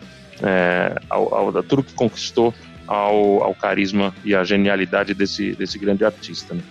é, 0.44 0.96
ao, 1.10 1.34
ao, 1.34 1.58
a 1.58 1.64
tudo 1.64 1.82
que 1.84 1.94
conquistou 1.94 2.54
ao, 2.88 3.42
ao, 3.42 3.56
carisma 3.56 4.14
e 4.24 4.36
à 4.36 4.44
genialidade 4.44 5.16
desse, 5.16 5.54
desse 5.54 5.80
grande 5.80 6.06
artista. 6.06 6.54
Né? 6.54 6.62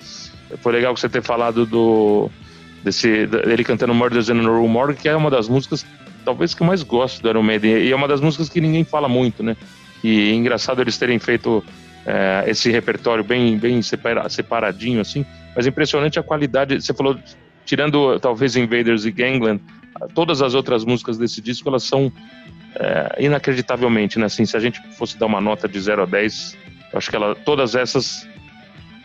Foi 0.60 0.72
legal 0.72 0.96
você 0.96 1.08
ter 1.08 1.22
falado 1.22 1.66
do 1.66 2.30
desse 2.84 3.26
dele 3.26 3.64
cantando 3.64 3.94
Murders 3.94 4.28
in 4.28 4.40
the 4.40 4.46
Rue 4.46 4.68
Morgue, 4.68 5.00
que 5.00 5.08
é 5.08 5.16
uma 5.16 5.30
das 5.30 5.48
músicas 5.48 5.84
talvez 6.24 6.54
que 6.54 6.62
eu 6.62 6.66
mais 6.66 6.82
gosto 6.82 7.22
do 7.22 7.28
Iron 7.28 7.42
Maiden 7.42 7.78
e 7.78 7.90
é 7.90 7.96
uma 7.96 8.08
das 8.08 8.20
músicas 8.20 8.48
que 8.48 8.60
ninguém 8.60 8.84
fala 8.84 9.08
muito, 9.08 9.42
né? 9.42 9.56
E 10.02 10.30
é 10.30 10.34
engraçado 10.34 10.80
eles 10.80 10.96
terem 10.98 11.18
feito 11.18 11.64
é, 12.06 12.44
esse 12.46 12.70
repertório 12.70 13.24
bem 13.24 13.58
bem 13.58 13.80
separadinho 13.82 15.00
assim, 15.00 15.24
mas 15.56 15.66
é 15.66 15.70
impressionante 15.70 16.18
a 16.18 16.22
qualidade. 16.22 16.80
Você 16.80 16.92
falou 16.92 17.18
tirando 17.64 18.18
talvez 18.20 18.56
Invaders 18.56 19.06
e 19.06 19.10
Gangland, 19.10 19.60
todas 20.14 20.42
as 20.42 20.54
outras 20.54 20.84
músicas 20.84 21.16
desse 21.16 21.40
disco 21.40 21.68
elas 21.68 21.82
são 21.82 22.12
é, 22.76 23.16
inacreditavelmente, 23.24 24.18
né? 24.18 24.26
Assim, 24.26 24.44
se 24.44 24.56
a 24.56 24.60
gente 24.60 24.80
fosse 24.96 25.18
dar 25.18 25.26
uma 25.26 25.40
nota 25.40 25.68
de 25.68 25.80
0 25.80 26.02
a 26.02 26.06
10, 26.06 26.56
eu 26.92 26.98
acho 26.98 27.10
que 27.10 27.16
ela, 27.16 27.34
todas 27.34 27.74
essas 27.74 28.28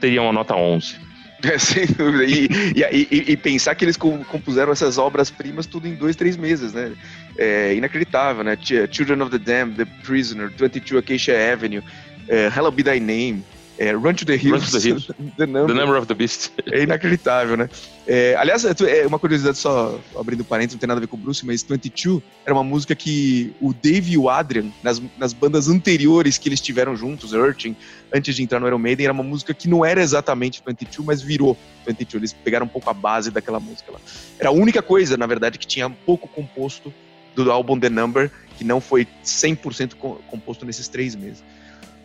teriam 0.02 0.26
uma 0.26 0.34
nota 0.34 0.56
11. 0.56 1.09
É, 1.44 1.58
sem 1.60 1.86
dúvida. 1.86 2.24
E, 2.26 2.48
e, 2.76 3.08
e, 3.12 3.32
e, 3.32 3.38
pensar 3.38 3.76
que 3.76 3.86
eles 3.86 3.98
compuseram 3.98 4.72
essas 4.72 4.98
obras-primas 4.98 5.66
tudo 5.66 5.88
em 5.88 5.96
dois, 5.96 6.16
três 6.16 6.36
meses, 6.36 6.74
né? 6.74 6.94
É 7.38 7.74
inacreditável, 7.76 8.44
né? 8.44 8.58
Children 8.62 9.22
of 9.22 9.32
the 9.32 9.40
Damned, 9.40 9.78
The 9.78 9.86
Prisoner, 10.04 10.52
22 10.58 11.00
Acacia 11.00 11.54
Avenue, 11.54 11.80
uh, 11.80 12.54
Hello 12.56 12.72
Be 12.72 12.84
Thy 12.84 13.00
Name, 13.00 13.44
é, 13.80 13.92
Run 13.94 14.14
to 14.14 14.26
the 14.26 14.36
Hills. 14.36 14.52
Run 14.52 14.60
to 14.60 14.72
the 14.72 14.88
Hills. 14.90 15.08
the, 15.38 15.48
number. 15.48 15.74
the, 15.74 15.80
number. 15.80 15.96
of 15.96 16.08
the 16.08 16.14
Beast. 16.14 16.52
É 16.72 16.84
inacreditável, 16.84 17.56
né? 17.56 17.70
É, 18.12 18.36
aliás, 18.38 18.66
é, 18.66 19.02
é 19.02 19.06
uma 19.06 19.20
curiosidade 19.20 19.60
só, 19.60 20.00
abrindo 20.20 20.44
parênteses, 20.44 20.74
não 20.74 20.80
tem 20.80 20.88
nada 20.88 20.98
a 20.98 21.02
ver 21.02 21.06
com 21.06 21.16
o 21.16 21.20
Bruce, 21.20 21.46
mas 21.46 21.62
22 21.62 22.24
era 22.44 22.56
uma 22.56 22.64
música 22.64 22.96
que 22.96 23.54
o 23.62 23.72
Dave 23.72 24.14
e 24.14 24.18
o 24.18 24.28
Adrian, 24.28 24.72
nas, 24.82 25.00
nas 25.16 25.32
bandas 25.32 25.70
anteriores 25.70 26.36
que 26.40 26.50
eles 26.50 26.60
tiveram 26.60 26.96
juntos, 26.96 27.34
Urchin, 27.34 27.76
antes 28.12 28.36
de 28.36 28.42
entrar 28.42 28.60
no 28.60 28.66
Iron 28.66 28.80
Maiden, 28.80 29.06
era 29.06 29.14
uma 29.14 29.22
música 29.22 29.54
que 29.54 29.70
não 29.70 29.86
era 29.86 30.02
exatamente 30.02 30.60
22, 30.66 31.06
mas 31.06 31.22
virou 31.22 31.56
22. 31.86 32.20
Eles 32.20 32.34
pegaram 32.34 32.66
um 32.66 32.70
pouco 32.70 32.90
a 32.90 32.96
base 32.96 33.30
daquela 33.30 33.60
música 33.60 33.92
lá. 33.92 34.00
Era 34.40 34.50
a 34.50 34.54
única 34.54 34.82
coisa, 34.82 35.16
na 35.16 35.28
verdade, 35.28 35.60
que 35.60 35.68
tinha 35.68 35.88
pouco 35.88 36.28
composto 36.28 36.92
do 37.36 37.52
álbum 37.52 37.80
The 37.80 37.90
Number, 37.90 38.32
que 38.58 38.64
não 38.64 38.82
foi 38.82 39.08
100% 39.24 39.94
composto 40.28 40.66
nesses 40.66 40.88
três 40.88 41.14
meses. 41.14 41.44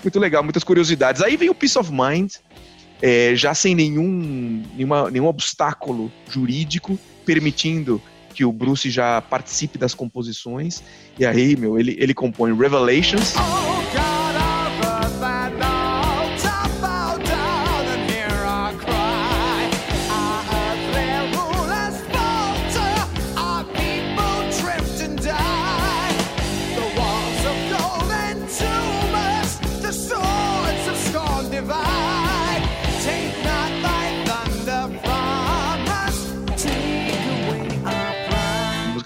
Muito 0.03 0.21
legal, 0.21 0.43
muitas 0.43 0.63
curiosidades. 0.63 1.23
Aí 1.23 1.35
vem 1.35 1.49
o 1.49 1.55
Peace 1.55 1.79
of 1.79 1.91
Mind, 1.91 2.35
é, 3.07 3.37
já 3.37 3.55
sem 3.55 3.75
nenhum, 3.75 4.63
nenhuma, 4.75 5.11
nenhum 5.11 5.27
obstáculo 5.27 6.11
jurídico, 6.27 6.99
permitindo 7.27 8.01
que 8.33 8.47
o 8.47 8.51
Bruce 8.51 8.89
já 8.89 9.21
participe 9.21 9.77
das 9.77 9.93
composições. 9.93 10.83
E 11.19 11.27
aí, 11.27 11.55
meu, 11.55 11.79
ele, 11.79 11.95
ele 12.01 12.15
compõe 12.15 12.57
Revelations. 12.57 13.35
Oh, 13.37 13.74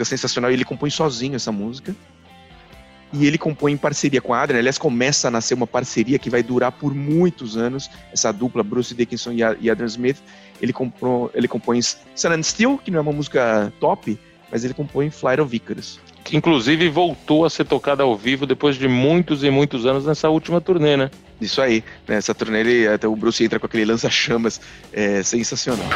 sensacional. 0.08 0.50
E 0.50 0.54
ele 0.54 0.64
compõe 0.64 0.90
sozinho 0.90 1.36
essa 1.36 1.52
música. 1.52 1.94
E 3.12 3.26
ele 3.26 3.38
compõe 3.38 3.72
em 3.72 3.76
parceria 3.76 4.20
com 4.20 4.34
a 4.34 4.42
Adrian. 4.42 4.58
Aliás, 4.58 4.76
começa 4.76 5.28
a 5.28 5.30
nascer 5.30 5.54
uma 5.54 5.66
parceria 5.66 6.18
que 6.18 6.28
vai 6.28 6.42
durar 6.42 6.72
por 6.72 6.94
muitos 6.94 7.56
anos. 7.56 7.90
Essa 8.12 8.32
dupla, 8.32 8.62
Bruce 8.62 8.94
Dickinson 8.94 9.32
e 9.32 9.70
Adrian 9.70 9.86
Smith. 9.86 10.18
Ele, 10.60 10.72
comprou, 10.72 11.30
ele 11.34 11.48
compõe 11.48 11.80
Sun 11.80 12.32
and 12.32 12.42
Steel, 12.42 12.78
que 12.78 12.90
não 12.90 12.98
é 12.98 13.02
uma 13.02 13.12
música 13.12 13.72
top, 13.80 14.18
mas 14.50 14.64
ele 14.64 14.74
compõe 14.74 15.08
Flight 15.10 15.40
of 15.40 15.54
Icarus. 15.54 16.00
Que 16.24 16.36
inclusive 16.36 16.88
voltou 16.90 17.44
a 17.46 17.50
ser 17.50 17.64
tocada 17.64 18.02
ao 18.02 18.14
vivo 18.14 18.44
depois 18.44 18.76
de 18.76 18.86
muitos 18.86 19.42
e 19.42 19.50
muitos 19.50 19.86
anos 19.86 20.04
nessa 20.04 20.28
última 20.28 20.60
turnê, 20.60 20.96
né? 20.96 21.10
Isso 21.40 21.62
aí. 21.62 21.82
Nessa 22.06 22.34
turnê, 22.34 22.60
ele, 22.60 22.88
até 22.88 23.08
o 23.08 23.16
Bruce 23.16 23.42
entra 23.42 23.58
com 23.58 23.66
aquele 23.66 23.86
lança-chamas 23.86 24.60
é, 24.92 25.22
sensacional. 25.22 25.88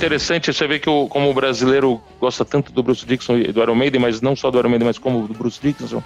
Interessante, 0.00 0.52
você 0.52 0.66
vê 0.66 0.78
que 0.78 0.88
o, 0.88 1.06
como 1.08 1.30
o 1.30 1.34
brasileiro 1.34 2.00
gosta 2.18 2.42
tanto 2.42 2.72
do 2.72 2.82
Bruce 2.82 3.04
Dixon 3.04 3.36
e 3.36 3.52
do 3.52 3.60
Iron 3.60 3.74
Maiden, 3.74 4.00
mas 4.00 4.22
não 4.22 4.34
só 4.34 4.50
do 4.50 4.58
Iron 4.58 4.70
Maiden, 4.70 4.86
mas 4.86 4.98
como 4.98 5.28
do 5.28 5.34
Bruce 5.34 5.60
Dixon. 5.62 6.02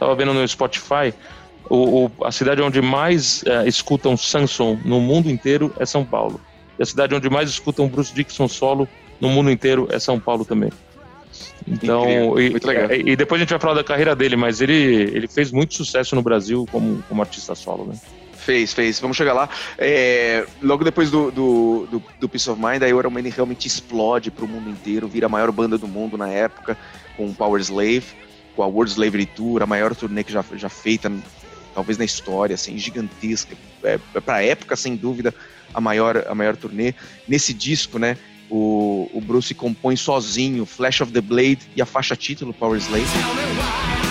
Tava 0.00 0.14
vendo 0.16 0.34
no 0.34 0.46
Spotify, 0.46 1.14
o, 1.70 2.06
o, 2.06 2.24
a 2.24 2.32
cidade 2.32 2.60
onde 2.60 2.82
mais 2.82 3.44
é, 3.46 3.66
escutam 3.68 4.16
Samson 4.16 4.78
no 4.84 5.00
mundo 5.00 5.30
inteiro 5.30 5.72
é 5.78 5.86
São 5.86 6.04
Paulo. 6.04 6.40
E 6.76 6.82
a 6.82 6.86
cidade 6.86 7.14
onde 7.14 7.30
mais 7.30 7.48
escutam 7.48 7.88
Bruce 7.88 8.12
Dixon 8.12 8.48
solo 8.48 8.88
no 9.20 9.28
mundo 9.28 9.48
inteiro 9.48 9.86
é 9.90 9.98
São 10.00 10.18
Paulo 10.18 10.44
também. 10.44 10.70
Então, 11.68 12.38
e, 12.38 12.48
e, 12.48 13.12
e, 13.12 13.16
depois 13.16 13.40
a 13.40 13.44
gente 13.44 13.50
vai 13.50 13.60
falar 13.60 13.74
da 13.74 13.84
carreira 13.84 14.14
dele, 14.14 14.36
mas 14.36 14.60
ele, 14.60 14.74
ele 14.74 15.28
fez 15.28 15.52
muito 15.52 15.74
sucesso 15.74 16.14
no 16.16 16.22
Brasil 16.22 16.66
como, 16.70 17.02
como 17.08 17.22
artista 17.22 17.54
solo, 17.54 17.86
né? 17.86 17.94
Fez, 18.46 18.72
fez. 18.72 19.00
Vamos 19.00 19.16
chegar 19.16 19.32
lá. 19.32 19.48
É, 19.76 20.46
logo 20.62 20.84
depois 20.84 21.10
do, 21.10 21.32
do, 21.32 21.88
do, 21.90 22.02
do, 22.20 22.28
Peace 22.28 22.48
of 22.48 22.62
Mind, 22.62 22.80
a 22.80 22.88
Iron 22.88 23.10
Maiden 23.10 23.32
realmente 23.32 23.66
explode 23.66 24.30
para 24.30 24.44
o 24.44 24.48
mundo 24.48 24.70
inteiro, 24.70 25.08
vira 25.08 25.26
a 25.26 25.28
maior 25.28 25.50
banda 25.50 25.76
do 25.76 25.88
mundo 25.88 26.16
na 26.16 26.28
época, 26.28 26.78
com 27.16 27.34
Power 27.34 27.60
Slave, 27.60 28.04
com 28.54 28.62
a 28.62 28.66
World 28.68 28.92
Slavery 28.92 29.26
Tour, 29.26 29.64
a 29.64 29.66
maior 29.66 29.96
turnê 29.96 30.22
que 30.22 30.30
já, 30.30 30.44
já 30.54 30.68
feita, 30.68 31.12
talvez 31.74 31.98
na 31.98 32.04
história, 32.04 32.54
assim, 32.54 32.78
gigantesca. 32.78 33.56
É, 33.82 33.98
é 34.14 34.20
para 34.20 34.36
a 34.36 34.44
época, 34.44 34.76
sem 34.76 34.94
dúvida, 34.94 35.34
a 35.74 35.80
maior, 35.80 36.24
a 36.28 36.34
maior 36.34 36.54
turnê. 36.54 36.94
Nesse 37.26 37.52
disco, 37.52 37.98
né, 37.98 38.16
o, 38.48 39.10
o 39.12 39.20
Bruce 39.20 39.52
compõe 39.54 39.96
sozinho 39.96 40.64
Flash 40.64 41.00
of 41.00 41.10
the 41.10 41.20
Blade 41.20 41.58
e 41.74 41.82
a 41.82 41.86
faixa 41.86 42.14
título 42.14 42.54
Power 42.54 42.78
Slave. 42.78 44.05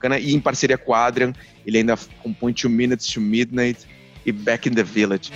Bacana. 0.00 0.18
E 0.18 0.34
em 0.34 0.40
parceria 0.40 0.78
com 0.78 0.92
o 0.92 0.94
Adrian, 0.94 1.32
ele 1.66 1.78
ainda 1.78 1.98
compõe 2.22 2.54
Two 2.54 2.70
Minutes 2.70 3.06
to 3.06 3.20
Midnight 3.20 3.86
e 4.24 4.32
Back 4.32 4.68
in 4.68 4.72
the 4.72 4.82
Village. 4.82 5.30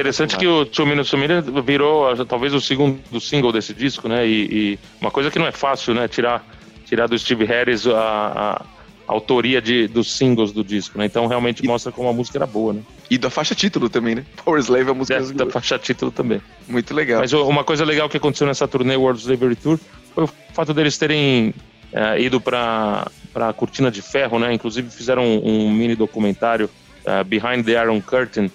Interessante 0.00 0.36
que 0.36 0.46
o 0.46 0.64
Two 0.64 0.86
Minutes 0.86 1.10
to 1.10 1.18
Minute 1.18 1.50
virou 1.62 2.24
talvez 2.26 2.54
o 2.54 2.60
segundo 2.60 3.20
single 3.20 3.52
desse 3.52 3.74
disco, 3.74 4.08
né? 4.08 4.26
E, 4.26 4.32
e, 4.50 4.78
uma 5.00 5.10
coisa 5.10 5.30
que 5.30 5.38
não 5.38 5.46
é 5.46 5.52
fácil, 5.52 5.92
né? 5.94 6.08
Tirar, 6.08 6.44
tirar 6.86 7.06
do 7.06 7.18
Steve 7.18 7.44
Harris 7.44 7.86
a, 7.86 7.92
a, 7.96 8.64
autoria 9.06 9.60
de, 9.60 9.86
dos 9.88 10.16
singles 10.16 10.52
do 10.52 10.64
disco, 10.64 10.98
né? 10.98 11.04
Então 11.04 11.26
realmente 11.26 11.62
e, 11.62 11.66
mostra 11.66 11.92
como 11.92 12.08
a 12.08 12.12
música 12.12 12.38
era 12.38 12.46
boa, 12.46 12.72
né? 12.72 12.80
E 13.10 13.18
da 13.18 13.28
faixa 13.28 13.54
título 13.54 13.90
também, 13.90 14.14
né? 14.14 14.24
Power 14.42 14.60
Slave 14.60 14.88
é 14.88 14.90
a 14.90 14.94
música 14.94 15.20
da, 15.20 15.44
da 15.44 15.50
faixa 15.50 15.78
título 15.78 16.10
também. 16.10 16.40
Muito 16.66 16.94
legal. 16.94 17.20
Mas 17.20 17.32
uma 17.32 17.62
coisa 17.62 17.84
legal 17.84 18.08
que 18.08 18.16
aconteceu 18.16 18.46
nessa 18.46 18.66
turnê 18.66 18.96
World 18.96 19.20
Slavery 19.20 19.56
Tour 19.56 19.78
foi 20.14 20.24
o 20.24 20.30
fato 20.54 20.72
deles 20.72 20.96
terem 20.96 21.52
é, 21.92 22.20
ido 22.20 22.40
para 22.40 23.06
a 23.34 23.52
Cortina 23.52 23.90
de 23.90 24.00
Ferro, 24.00 24.38
né? 24.38 24.52
Inclusive 24.54 24.88
fizeram 24.90 25.24
um, 25.24 25.66
um 25.66 25.72
mini 25.72 25.94
documentário 25.94 26.70
uh, 27.04 27.24
Behind 27.24 27.64
the 27.64 27.72
Iron 27.72 28.00
Curtain 28.00 28.50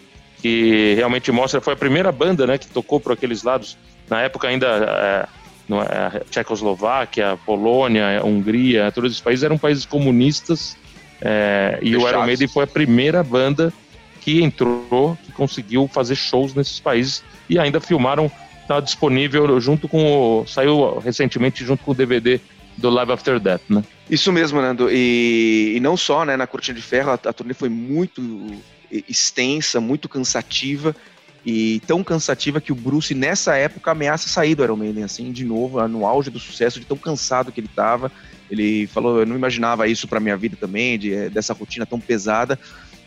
que 0.46 0.94
realmente 0.94 1.32
mostra, 1.32 1.60
foi 1.60 1.74
a 1.74 1.76
primeira 1.76 2.12
banda 2.12 2.46
né, 2.46 2.56
que 2.60 2.68
tocou 2.68 3.00
por 3.00 3.12
aqueles 3.12 3.42
lados, 3.42 3.76
na 4.08 4.22
época 4.22 4.48
ainda 4.48 4.68
é, 4.68 5.28
é, 5.74 6.20
Tchecoslováquia, 6.30 7.36
Polônia, 7.44 8.24
Hungria, 8.24 8.92
todos 8.92 9.10
esses 9.10 9.22
países 9.24 9.42
eram 9.42 9.58
países 9.58 9.88
comunistas 9.88 10.78
é, 11.20 11.80
e 11.82 11.98
o 11.98 12.08
Iron 12.08 12.28
Maiden 12.28 12.48
foi 12.48 12.66
a 12.66 12.68
primeira 12.68 13.24
banda 13.24 13.74
que 14.22 14.44
entrou, 14.44 15.18
que 15.26 15.32
conseguiu 15.32 15.90
fazer 15.92 16.14
shows 16.14 16.54
nesses 16.54 16.80
países 16.80 17.24
e 17.50 17.58
ainda 17.58 17.82
filmaram, 17.82 18.32
está 18.62 18.80
disponível 18.80 19.60
junto 19.60 19.88
com 19.88 20.42
o, 20.42 20.46
saiu 20.46 21.00
recentemente 21.00 21.66
junto 21.66 21.84
com 21.84 21.90
o 21.90 21.96
DVD 21.96 22.40
do 22.78 22.92
Live 22.92 23.14
After 23.14 23.40
Death, 23.40 23.64
né? 23.68 23.84
Isso 24.08 24.32
mesmo, 24.32 24.62
Nando. 24.62 24.92
E, 24.92 25.74
e 25.76 25.80
não 25.80 25.98
só, 25.98 26.24
né, 26.24 26.38
na 26.38 26.46
Cortina 26.46 26.78
de 26.78 26.84
Ferro, 26.84 27.10
a, 27.10 27.14
a 27.16 27.34
turnê 27.34 27.56
foi 27.56 27.70
muito 27.70 28.22
extensa, 29.08 29.82
muito 29.82 30.08
cansativa 30.08 30.96
e 31.46 31.80
tão 31.86 32.04
cansativa 32.04 32.60
que 32.60 32.72
o 32.72 32.76
Bruce 32.76 33.14
nessa 33.14 33.56
época 33.56 33.92
ameaça 33.92 34.28
sair 34.28 34.56
do 34.56 34.64
Iron 34.64 34.76
Maiden 34.76 35.04
assim 35.04 35.32
de 35.32 35.46
novo 35.46 35.86
no 35.88 36.06
auge 36.06 36.32
do 36.32 36.40
sucesso 36.40 36.80
de 36.80 36.86
tão 36.86 36.98
cansado 36.98 37.52
que 37.52 37.60
ele 37.60 37.68
estava 37.68 38.12
ele 38.50 38.88
falou 38.88 39.20
eu 39.20 39.26
não 39.26 39.36
imaginava 39.36 39.88
isso 39.88 40.08
para 40.08 40.20
minha 40.20 40.38
vida 40.38 40.58
também 40.60 40.98
de, 40.98 41.14
eh, 41.14 41.30
dessa 41.30 41.54
rotina 41.54 41.86
tão 41.86 42.00
pesada. 42.00 42.60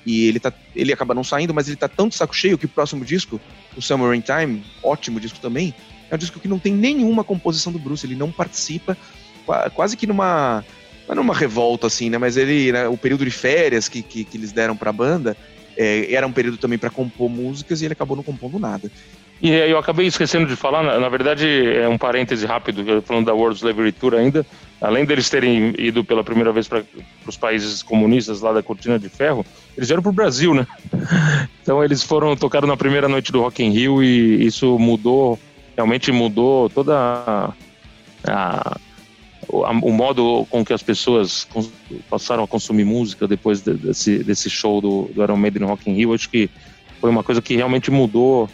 E 0.07 0.27
ele 0.27 0.41
tá 0.41 0.53
ele 0.75 0.93
acaba 0.93 1.15
não 1.15 1.25
saindo 1.25 1.53
mas 1.53 1.67
ele 1.67 1.77
tá 1.77 1.89
tão 1.89 2.09
de 2.09 2.15
saco 2.15 2.35
cheio 2.35 2.57
que 2.57 2.67
o 2.67 2.69
próximo 2.69 3.05
disco 3.05 3.41
o 3.77 3.83
Summer 3.83 4.15
in 4.15 4.23
Time 4.23 4.65
ótimo 4.83 5.21
disco 5.21 5.39
também 5.41 5.75
é 6.09 6.15
um 6.15 6.19
disco 6.19 6.41
que 6.41 6.49
não 6.49 6.59
tem 6.59 6.73
nenhuma 6.73 7.25
composição 7.25 7.73
do 7.73 7.79
Bruce 7.79 8.07
ele 8.07 8.15
não 8.15 8.31
participa 8.31 8.97
quase 9.75 9.97
que 9.97 10.07
numa 10.07 10.65
não 11.07 11.13
é 11.13 11.17
numa 11.17 11.35
revolta 11.35 11.89
assim 11.89 12.09
né 12.09 12.17
mas 12.17 12.37
ele 12.37 12.73
né, 12.73 12.89
o 12.89 12.97
período 12.97 13.25
de 13.25 13.31
férias 13.31 13.89
que, 13.89 14.01
que, 14.01 14.25
que 14.25 14.37
eles 14.37 14.53
deram 14.53 14.77
para 14.77 14.91
a 14.91 14.93
banda 14.93 15.37
é, 15.79 16.13
era 16.13 16.27
um 16.27 16.33
período 16.33 16.59
também 16.59 16.77
para 16.77 16.91
compor 16.91 17.31
músicas 17.31 17.81
e 17.81 17.85
ele 17.85 17.93
acabou 17.93 18.17
não 18.17 18.25
compondo 18.25 18.59
nada. 18.59 18.91
E 19.41 19.51
eu 19.51 19.79
acabei 19.79 20.07
esquecendo 20.09 20.47
de 20.47 20.57
falar, 20.57 20.83
na, 20.83 20.99
na 20.99 21.09
verdade, 21.09 21.47
é 21.47 21.89
um 21.89 21.97
parêntese 21.97 22.45
rápido, 22.45 22.85
falando 23.03 23.27
da 23.27 23.35
World 23.35 23.57
Slavery 23.57 23.93
Tour 23.93 24.15
ainda, 24.15 24.45
além 24.81 25.05
deles 25.05 25.31
terem 25.31 25.73
ido 25.79 26.03
pela 26.03 26.25
primeira 26.25 26.53
vez 26.53 26.67
para 26.67 26.83
os 27.25 27.37
países 27.37 27.81
comunistas 27.81 28.41
lá 28.41 28.53
da 28.53 28.65
Cortina 28.65 28.99
de 28.99 29.09
Ferro, 29.09 29.47
eles 29.77 29.89
vieram 29.89 30.03
para 30.03 30.11
o 30.11 30.15
Brasil, 30.15 30.53
né? 30.53 30.67
Então 31.63 31.85
eles 31.85 32.03
foram, 32.03 32.35
tocaram 32.35 32.67
na 32.67 32.79
primeira 32.79 33.09
noite 33.09 33.31
do 33.31 33.43
Rock 33.43 33.63
in 33.63 33.71
Rio 33.71 34.03
e 34.03 34.47
isso 34.47 34.79
mudou, 34.79 35.39
realmente 35.77 36.11
mudou 36.11 36.71
toda 36.71 36.97
a, 36.97 37.53
a 38.27 38.77
o 39.49 39.93
modo 39.93 40.47
com 40.51 40.65
que 40.65 40.73
as 40.73 40.83
pessoas 40.83 41.49
passaram 42.11 42.45
a 42.45 42.47
consumir 42.47 42.85
música 42.85 43.27
depois 43.27 43.63
desse, 43.63 44.23
desse 44.23 44.51
show 44.51 44.81
do, 44.81 45.11
do 45.15 45.23
Iron 45.23 45.37
Maiden 45.37 45.65
Rock 45.65 45.91
in 45.91 45.95
Rio, 45.95 46.13
acho 46.13 46.29
que 46.29 46.51
foi 47.01 47.11
uma 47.11 47.23
coisa 47.23 47.41
que 47.41 47.57
realmente 47.57 47.91
mudou 47.91 48.49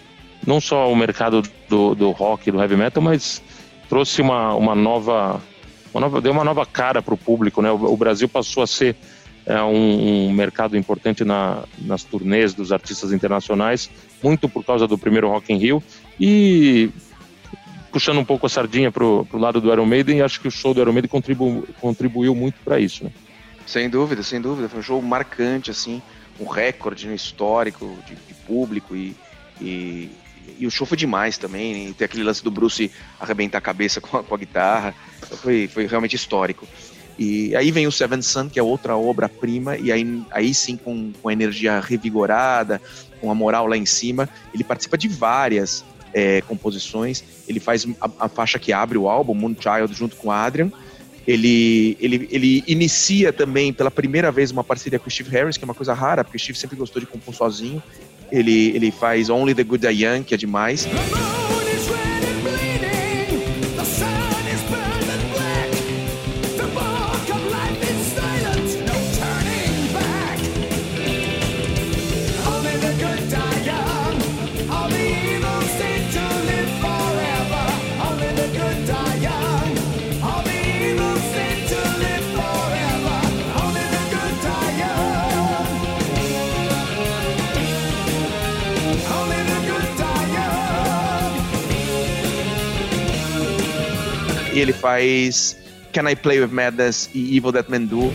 não 0.47 0.61
só 0.61 0.91
o 0.91 0.97
mercado 0.97 1.43
do, 1.69 1.95
do 1.95 2.11
rock, 2.11 2.51
do 2.51 2.61
heavy 2.61 2.77
metal, 2.77 3.03
mas 3.03 3.43
trouxe 3.89 4.21
uma, 4.21 4.55
uma, 4.55 4.75
nova, 4.75 5.41
uma 5.93 6.01
nova, 6.01 6.21
deu 6.21 6.33
uma 6.33 6.45
nova 6.45 6.65
cara 6.67 7.03
para 7.03 7.15
o 7.15 7.19
público, 7.19 7.63
né? 7.63 7.71
O, 7.71 7.93
o, 7.93 7.97
Brasil 7.97 8.29
passou 8.29 8.63
a 8.63 8.67
ser 8.67 8.95
é, 9.47 9.61
um, 9.63 10.29
um, 10.29 10.33
mercado 10.33 10.77
importante 10.77 11.25
na, 11.25 11.65
nas 11.79 12.05
turnês 12.05 12.55
dos 12.55 12.73
artistas 12.73 13.13
internacionais, 13.13 13.91
muito 14.23 14.49
por 14.49 14.65
causa 14.65 14.87
do 14.87 14.99
primeiro 14.99 15.29
Rock 15.29 15.53
in 15.53 15.57
Rio 15.57 15.83
e 16.21 16.91
puxando 17.95 18.19
um 18.19 18.25
pouco 18.25 18.45
a 18.45 18.49
sardinha 18.49 18.91
pro, 18.91 19.25
pro 19.25 19.39
lado 19.39 19.61
do 19.61 19.73
Iron 19.73 19.87
Maiden, 19.87 20.21
acho 20.21 20.41
que 20.41 20.49
o 20.49 20.51
show 20.51 20.75
do 20.75 20.81
Iron 20.81 20.93
Maiden 20.93 21.09
contribu, 21.09 21.65
contribuiu 21.81 22.35
muito 22.35 22.57
para 22.65 22.81
isso, 22.81 23.05
né? 23.05 23.13
Sem 23.65 23.89
dúvida, 23.89 24.21
sem 24.25 24.41
dúvida. 24.41 24.69
Foi 24.69 24.81
um 24.81 24.83
show 24.83 25.01
marcante, 25.01 25.71
assim, 25.71 26.03
um 26.41 26.45
recorde 26.45 27.07
no 27.07 27.15
histórico 27.15 27.97
de, 28.05 28.17
de 28.17 28.35
público 28.45 28.97
e, 28.97 29.15
e, 29.61 30.11
e, 30.59 30.67
o 30.67 30.71
show 30.73 30.85
foi 30.85 30.97
demais 30.97 31.39
também. 31.39 31.87
Né? 31.87 31.95
Tem 31.97 32.05
aquele 32.05 32.25
lance 32.25 32.43
do 32.43 32.51
Bruce 32.51 32.91
arrebentar 33.21 33.59
a 33.59 33.61
cabeça 33.61 34.01
com 34.03 34.17
a, 34.17 34.25
com 34.25 34.35
a 34.35 34.39
guitarra. 34.39 34.93
Então 35.25 35.39
foi, 35.39 35.69
foi 35.69 35.87
realmente 35.87 36.17
histórico. 36.17 36.67
E 37.17 37.55
aí 37.55 37.71
vem 37.71 37.87
o 37.87 37.93
Seven 37.93 38.21
Sun, 38.21 38.49
que 38.49 38.59
é 38.59 38.63
outra 38.63 38.97
obra-prima, 38.97 39.77
e 39.77 39.93
aí, 39.93 40.21
aí 40.33 40.53
sim, 40.53 40.77
com, 40.77 41.13
com 41.23 41.31
energia 41.31 41.79
revigorada, 41.79 42.83
com 43.21 43.31
a 43.31 43.35
moral 43.37 43.69
lá 43.69 43.77
em 43.77 43.87
cima, 43.87 44.29
ele 44.53 44.65
participa 44.65 44.99
de 44.99 45.07
várias 45.07 45.85
é, 46.15 46.41
composições. 46.43 47.25
Ele 47.47 47.61
faz 47.61 47.87
a, 48.01 48.11
a, 48.21 48.29
faixa 48.29 48.59
que 48.59 48.73
abre 48.73 48.97
o 48.97 49.09
álbum, 49.09 49.35
Moonchild, 49.35 49.93
junto 49.93 50.17
com 50.17 50.31
Adrian. 50.31 50.71
Ele, 51.27 51.97
ele, 52.01 52.29
ele 52.31 52.65
inicia 52.67 53.33
também 53.33 53.73
pela 53.73 53.91
primeira 53.91 54.31
vez 54.31 54.51
uma 54.51 54.63
parceria 54.63 54.99
com 54.99 55.09
o 55.09 55.11
Steve 55.11 55.31
Harris, 55.31 55.57
que 55.57 55.65
é 55.65 55.67
uma 55.67 55.75
coisa 55.75 55.93
rara, 55.93 56.23
porque 56.23 56.37
o 56.37 56.41
Steve 56.41 56.59
sempre 56.59 56.77
gostou 56.77 57.01
de 57.01 57.07
compor 57.07 57.35
sozinho. 57.35 57.83
Ele, 58.31 58.69
ele 58.75 58.91
faz 58.91 59.29
Only 59.29 59.55
the 59.55 59.65
Good 59.65 59.87
Die 59.87 60.05
Young, 60.05 60.23
que 60.23 60.35
é 60.35 60.37
demais. 60.37 60.87
Ele 94.65 94.73
faz 94.73 95.57
Can 95.93 96.09
I 96.11 96.17
Play 96.17 96.41
With 96.41 96.53
Madness 96.53 97.09
e 97.15 97.37
Evil 97.37 97.53
That 97.53 97.71
Men 97.71 97.87
Do. 97.87 98.13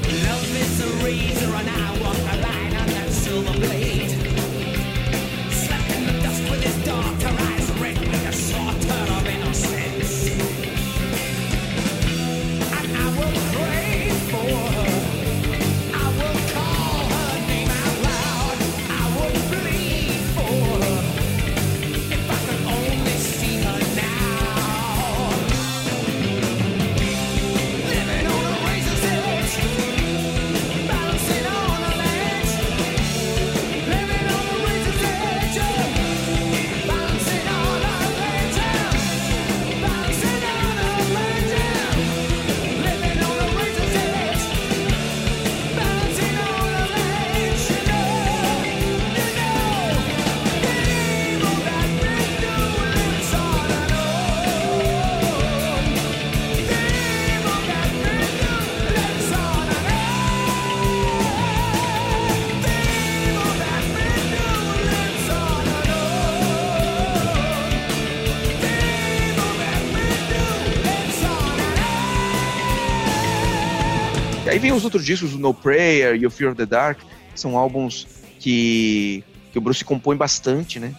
Os 74.80 74.86
outros 74.86 75.06
discos, 75.06 75.34
o 75.34 75.38
No 75.38 75.54
Prayer 75.54 76.16
e 76.16 76.26
o 76.26 76.32
Fear 76.32 76.52
of 76.52 76.58
the 76.58 76.66
Dark, 76.66 77.00
são 77.36 77.58
álbuns 77.58 78.08
que, 78.40 79.24
que 79.52 79.58
o 79.58 79.62
Bruce 79.62 79.84
compõe 79.84 80.16
bastante, 80.16 80.80
né? 80.80 80.94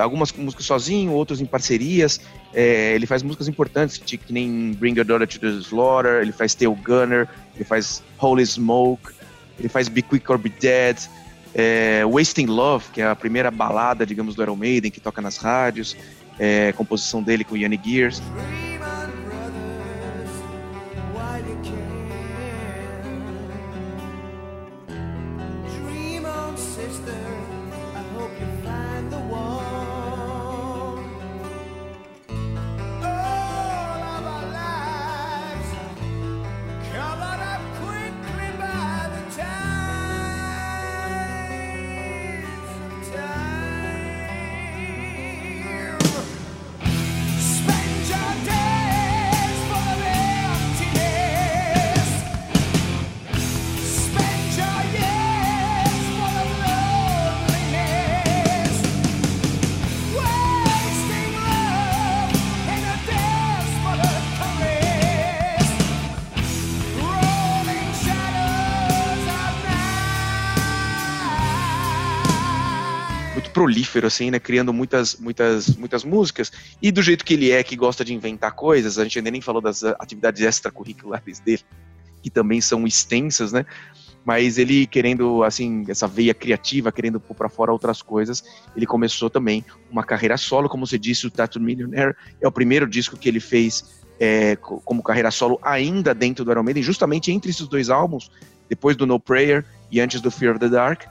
Algumas 0.00 0.30
músicas 0.32 0.66
sozinho, 0.66 1.12
outras 1.12 1.40
em 1.40 1.46
parcerias. 1.46 2.20
É, 2.54 2.94
ele 2.94 3.06
faz 3.06 3.22
músicas 3.22 3.48
importantes, 3.48 3.98
que 3.98 4.20
nem 4.30 4.72
Bring 4.74 4.94
Your 4.94 5.04
Daughter 5.04 5.26
to 5.26 5.38
the 5.40 5.48
Slaughter, 5.60 6.20
ele 6.20 6.30
faz 6.30 6.54
Tail 6.54 6.74
Gunner, 6.84 7.28
ele 7.56 7.64
faz 7.64 8.02
Holy 8.18 8.46
Smoke, 8.46 9.12
ele 9.58 9.68
faz 9.68 9.88
Be 9.88 10.02
Quick 10.02 10.30
or 10.30 10.38
Be 10.38 10.50
Dead, 10.50 10.98
é, 11.54 12.02
Wasting 12.04 12.46
Love, 12.46 12.84
que 12.92 13.00
é 13.00 13.06
a 13.06 13.16
primeira 13.16 13.50
balada, 13.50 14.06
digamos, 14.06 14.34
do 14.34 14.42
Iron 14.42 14.56
Maiden, 14.56 14.90
que 14.90 15.00
toca 15.00 15.20
nas 15.20 15.36
rádios, 15.36 15.96
é, 16.38 16.72
composição 16.72 17.22
dele 17.22 17.44
com 17.44 17.56
Yanni 17.56 17.80
Gears. 17.82 18.22
Prolífero, 73.72 74.06
assim, 74.06 74.30
né? 74.30 74.38
Criando 74.38 74.72
muitas, 74.72 75.16
muitas, 75.16 75.74
muitas 75.76 76.04
músicas. 76.04 76.52
E 76.80 76.92
do 76.92 77.02
jeito 77.02 77.24
que 77.24 77.34
ele 77.34 77.50
é, 77.50 77.62
que 77.62 77.74
gosta 77.74 78.04
de 78.04 78.12
inventar 78.12 78.52
coisas, 78.52 78.98
a 78.98 79.04
gente 79.04 79.18
ainda 79.18 79.30
nem 79.30 79.40
falou 79.40 79.62
das 79.62 79.82
atividades 79.82 80.42
extracurriculares 80.42 81.40
dele, 81.40 81.62
que 82.22 82.30
também 82.30 82.60
são 82.60 82.86
extensas, 82.86 83.52
né? 83.52 83.64
Mas 84.24 84.58
ele 84.58 84.86
querendo, 84.86 85.42
assim, 85.42 85.84
essa 85.88 86.06
veia 86.06 86.34
criativa, 86.34 86.92
querendo 86.92 87.18
pôr 87.18 87.34
para 87.34 87.48
fora 87.48 87.72
outras 87.72 88.02
coisas, 88.02 88.44
ele 88.76 88.86
começou 88.86 89.28
também 89.28 89.64
uma 89.90 90.04
carreira 90.04 90.36
solo, 90.36 90.68
como 90.68 90.86
você 90.86 90.98
disse, 90.98 91.26
o 91.26 91.30
Tattoo 91.30 91.60
Millionaire 91.60 92.14
é 92.40 92.46
o 92.46 92.52
primeiro 92.52 92.86
disco 92.86 93.16
que 93.16 93.28
ele 93.28 93.40
fez 93.40 94.02
é, 94.20 94.54
como 94.56 95.02
carreira 95.02 95.30
solo 95.32 95.58
ainda 95.62 96.14
dentro 96.14 96.44
do 96.44 96.52
Iron 96.52 96.62
Maiden, 96.62 96.82
justamente 96.82 97.32
entre 97.32 97.50
esses 97.50 97.66
dois 97.66 97.90
álbuns, 97.90 98.30
depois 98.68 98.96
do 98.96 99.06
No 99.06 99.18
Prayer 99.18 99.64
e 99.90 100.00
antes 100.00 100.20
do 100.20 100.30
Fear 100.30 100.52
of 100.52 100.60
the 100.60 100.68
Dark. 100.68 101.02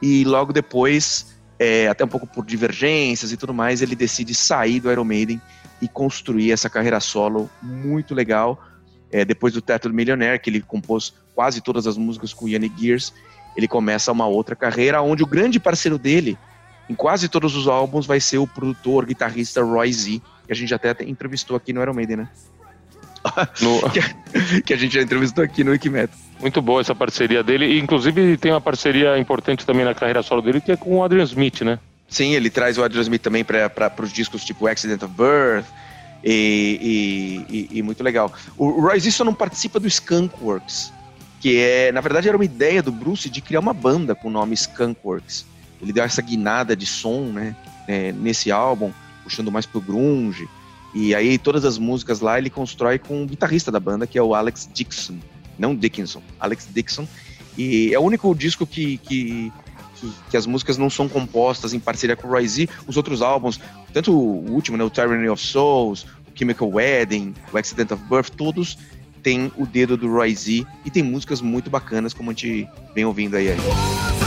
E 0.00 0.22
logo 0.24 0.52
depois 0.52 1.33
é, 1.64 1.88
até 1.88 2.04
um 2.04 2.08
pouco 2.08 2.26
por 2.26 2.44
divergências 2.44 3.32
e 3.32 3.36
tudo 3.36 3.54
mais, 3.54 3.80
ele 3.80 3.96
decide 3.96 4.34
sair 4.34 4.80
do 4.80 4.92
Iron 4.92 5.04
Maiden 5.04 5.40
e 5.80 5.88
construir 5.88 6.52
essa 6.52 6.68
carreira 6.68 7.00
solo 7.00 7.50
muito 7.62 8.14
legal. 8.14 8.62
É, 9.10 9.24
depois 9.24 9.54
do 9.54 9.62
Teto 9.62 9.88
do 9.88 9.94
Millionaire, 9.94 10.38
que 10.38 10.50
ele 10.50 10.60
compôs 10.60 11.14
quase 11.34 11.62
todas 11.62 11.86
as 11.86 11.96
músicas 11.96 12.34
com 12.34 12.48
Yannick 12.48 12.78
Gears, 12.78 13.14
ele 13.56 13.66
começa 13.66 14.12
uma 14.12 14.26
outra 14.26 14.54
carreira, 14.54 15.00
onde 15.00 15.22
o 15.22 15.26
grande 15.26 15.58
parceiro 15.58 15.96
dele, 15.96 16.36
em 16.90 16.94
quase 16.94 17.28
todos 17.28 17.56
os 17.56 17.66
álbuns, 17.66 18.06
vai 18.06 18.20
ser 18.20 18.38
o 18.38 18.46
produtor, 18.46 19.06
guitarrista 19.06 19.62
Roy 19.62 19.92
Z, 19.92 20.20
que 20.46 20.52
a 20.52 20.56
gente 20.56 20.74
até 20.74 20.94
entrevistou 21.04 21.56
aqui 21.56 21.72
no 21.72 21.80
Iron 21.80 21.94
Maiden, 21.94 22.16
né? 22.18 22.28
No... 23.60 23.80
que, 24.64 24.74
a 24.74 24.76
gente 24.76 24.94
já 24.94 25.02
entrevistou 25.02 25.42
aqui 25.42 25.64
no 25.64 25.70
Wikimetal. 25.70 26.16
Muito 26.40 26.60
boa 26.60 26.80
essa 26.80 26.94
parceria 26.94 27.42
dele. 27.42 27.66
E, 27.66 27.80
inclusive, 27.80 28.36
tem 28.36 28.52
uma 28.52 28.60
parceria 28.60 29.18
importante 29.18 29.64
também 29.64 29.84
na 29.84 29.94
carreira 29.94 30.22
solo 30.22 30.42
dele, 30.42 30.60
que 30.60 30.72
é 30.72 30.76
com 30.76 30.98
o 30.98 31.04
Adrian 31.04 31.24
Smith, 31.24 31.62
né? 31.62 31.78
Sim, 32.08 32.34
ele 32.34 32.50
traz 32.50 32.76
o 32.76 32.84
Adrian 32.84 33.02
Smith 33.02 33.22
também 33.22 33.44
para 33.44 33.92
os 34.02 34.12
discos 34.12 34.44
tipo 34.44 34.66
Accident 34.66 35.02
of 35.02 35.14
Birth. 35.14 35.66
E, 36.22 37.44
e, 37.50 37.56
e, 37.56 37.78
e 37.78 37.82
muito 37.82 38.02
legal. 38.02 38.32
O, 38.56 38.66
o 38.66 38.80
Roy 38.80 38.98
só 39.00 39.24
não 39.24 39.34
participa 39.34 39.78
do 39.78 39.86
Skunkworks, 39.86 40.90
que 41.38 41.60
é, 41.60 41.92
na 41.92 42.00
verdade, 42.00 42.28
era 42.28 42.36
uma 42.36 42.44
ideia 42.44 42.82
do 42.82 42.90
Bruce 42.90 43.28
de 43.28 43.42
criar 43.42 43.60
uma 43.60 43.74
banda 43.74 44.14
com 44.14 44.28
o 44.28 44.30
nome 44.30 44.54
Skunkworks. 44.54 45.44
Ele 45.82 45.92
deu 45.92 46.02
essa 46.02 46.22
guinada 46.22 46.74
de 46.74 46.86
som, 46.86 47.26
né, 47.26 47.54
é, 47.86 48.10
nesse 48.12 48.50
álbum, 48.50 48.90
puxando 49.22 49.52
mais 49.52 49.66
pro 49.66 49.82
grunge. 49.82 50.48
E 50.94 51.14
aí 51.14 51.38
todas 51.38 51.64
as 51.64 51.76
músicas 51.76 52.20
lá 52.20 52.38
ele 52.38 52.48
constrói 52.48 52.98
com 52.98 53.22
o 53.22 53.26
guitarrista 53.26 53.70
da 53.70 53.80
banda, 53.80 54.06
que 54.06 54.16
é 54.16 54.22
o 54.22 54.34
Alex 54.34 54.68
Dixon 54.72 55.18
não 55.58 55.74
Dickinson, 55.74 56.22
Alex 56.38 56.68
Dixon. 56.72 57.06
E 57.56 57.94
é 57.94 57.98
o 57.98 58.02
único 58.02 58.34
disco 58.34 58.66
que, 58.66 58.98
que, 58.98 59.52
que, 60.00 60.12
que, 60.30 60.36
as 60.36 60.46
músicas 60.46 60.76
não 60.76 60.90
são 60.90 61.08
compostas 61.08 61.72
em 61.72 61.80
parceria 61.80 62.16
com 62.16 62.26
o 62.26 62.30
Roy 62.30 62.46
Z. 62.46 62.68
Os 62.86 62.96
outros 62.96 63.22
álbuns, 63.22 63.60
tanto 63.92 64.12
o 64.12 64.50
último, 64.50 64.76
né, 64.76 64.84
o 64.84 64.90
Tyranny 64.90 65.28
of 65.28 65.42
Souls, 65.42 66.02
o 66.02 66.36
Chemical 66.36 66.68
Wedding, 66.68 67.34
o 67.52 67.58
Accident 67.58 67.92
of 67.92 68.02
Birth, 68.08 68.30
todos 68.36 68.76
têm 69.22 69.50
o 69.56 69.64
dedo 69.64 69.96
do 69.96 70.10
Roy 70.12 70.34
Z 70.34 70.66
e 70.84 70.90
tem 70.90 71.02
músicas 71.02 71.40
muito 71.40 71.70
bacanas, 71.70 72.12
como 72.12 72.30
a 72.30 72.34
gente 72.34 72.68
vem 72.94 73.04
ouvindo 73.04 73.36
aí. 73.36 73.52
aí. 73.52 74.23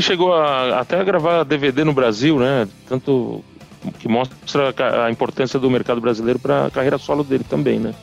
Ele 0.00 0.06
chegou 0.06 0.32
a, 0.32 0.80
até 0.80 0.98
a 0.98 1.04
gravar 1.04 1.44
DVD 1.44 1.84
no 1.84 1.92
Brasil, 1.92 2.38
né? 2.38 2.66
Tanto 2.88 3.44
que 3.98 4.08
mostra 4.08 4.74
a 5.04 5.10
importância 5.10 5.60
do 5.60 5.70
mercado 5.70 6.00
brasileiro 6.00 6.38
para 6.38 6.64
a 6.66 6.70
carreira 6.70 6.96
solo 6.96 7.22
dele 7.22 7.44
também, 7.44 7.78
né? 7.78 7.94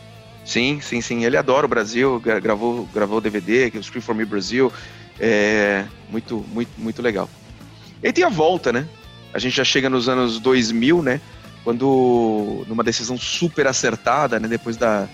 Sim, 0.45 0.79
sim, 0.79 1.01
sim. 1.01 1.25
Ele 1.25 1.35
adora 1.35 1.65
o 1.65 1.69
Brasil, 1.69 2.19
gravou, 2.19 2.87
gravou 2.93 3.19
DVD, 3.19 3.71
é 3.73 3.77
o 3.79 3.83
Scream 3.83 4.03
for 4.03 4.13
Me 4.13 4.25
Brasil. 4.25 4.71
É 5.19 5.85
muito, 6.11 6.45
muito, 6.53 6.69
muito 6.77 7.01
legal. 7.01 7.27
E 8.03 8.13
tem 8.13 8.23
a 8.23 8.29
volta, 8.29 8.71
né? 8.71 8.87
A 9.33 9.39
gente 9.39 9.55
já 9.55 9.63
chega 9.63 9.89
nos 9.89 10.07
anos 10.07 10.39
2000, 10.39 11.01
né? 11.01 11.19
Quando, 11.63 12.63
numa 12.67 12.83
decisão 12.83 13.17
super 13.17 13.65
acertada, 13.65 14.39
né? 14.39 14.47
Depois 14.47 14.77
da, 14.77 15.07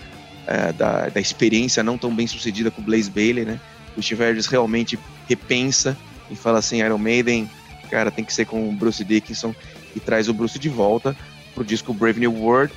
é, 0.46 0.70
da, 0.74 1.08
da 1.08 1.20
experiência 1.20 1.82
não 1.82 1.96
tão 1.96 2.14
bem 2.14 2.26
sucedida 2.26 2.70
com 2.70 2.82
o 2.82 2.84
Blaze 2.84 3.10
Bailey, 3.10 3.46
né? 3.46 3.58
O 3.96 4.02
Steve 4.02 4.22
Harris 4.22 4.44
realmente 4.44 4.98
repensa 5.26 5.96
e 6.30 6.36
fala 6.36 6.58
assim, 6.58 6.78
Iron 6.80 6.98
Maiden, 6.98 7.50
cara, 7.90 8.10
tem 8.10 8.24
que 8.24 8.32
ser 8.32 8.46
com 8.46 8.68
o 8.68 8.72
Bruce 8.72 9.04
Dickinson 9.04 9.54
e 9.94 10.00
traz 10.00 10.28
o 10.28 10.34
Bruce 10.34 10.58
de 10.58 10.68
volta 10.68 11.16
pro 11.54 11.64
disco 11.64 11.92
Brave 11.92 12.20
New 12.20 12.34
World. 12.34 12.72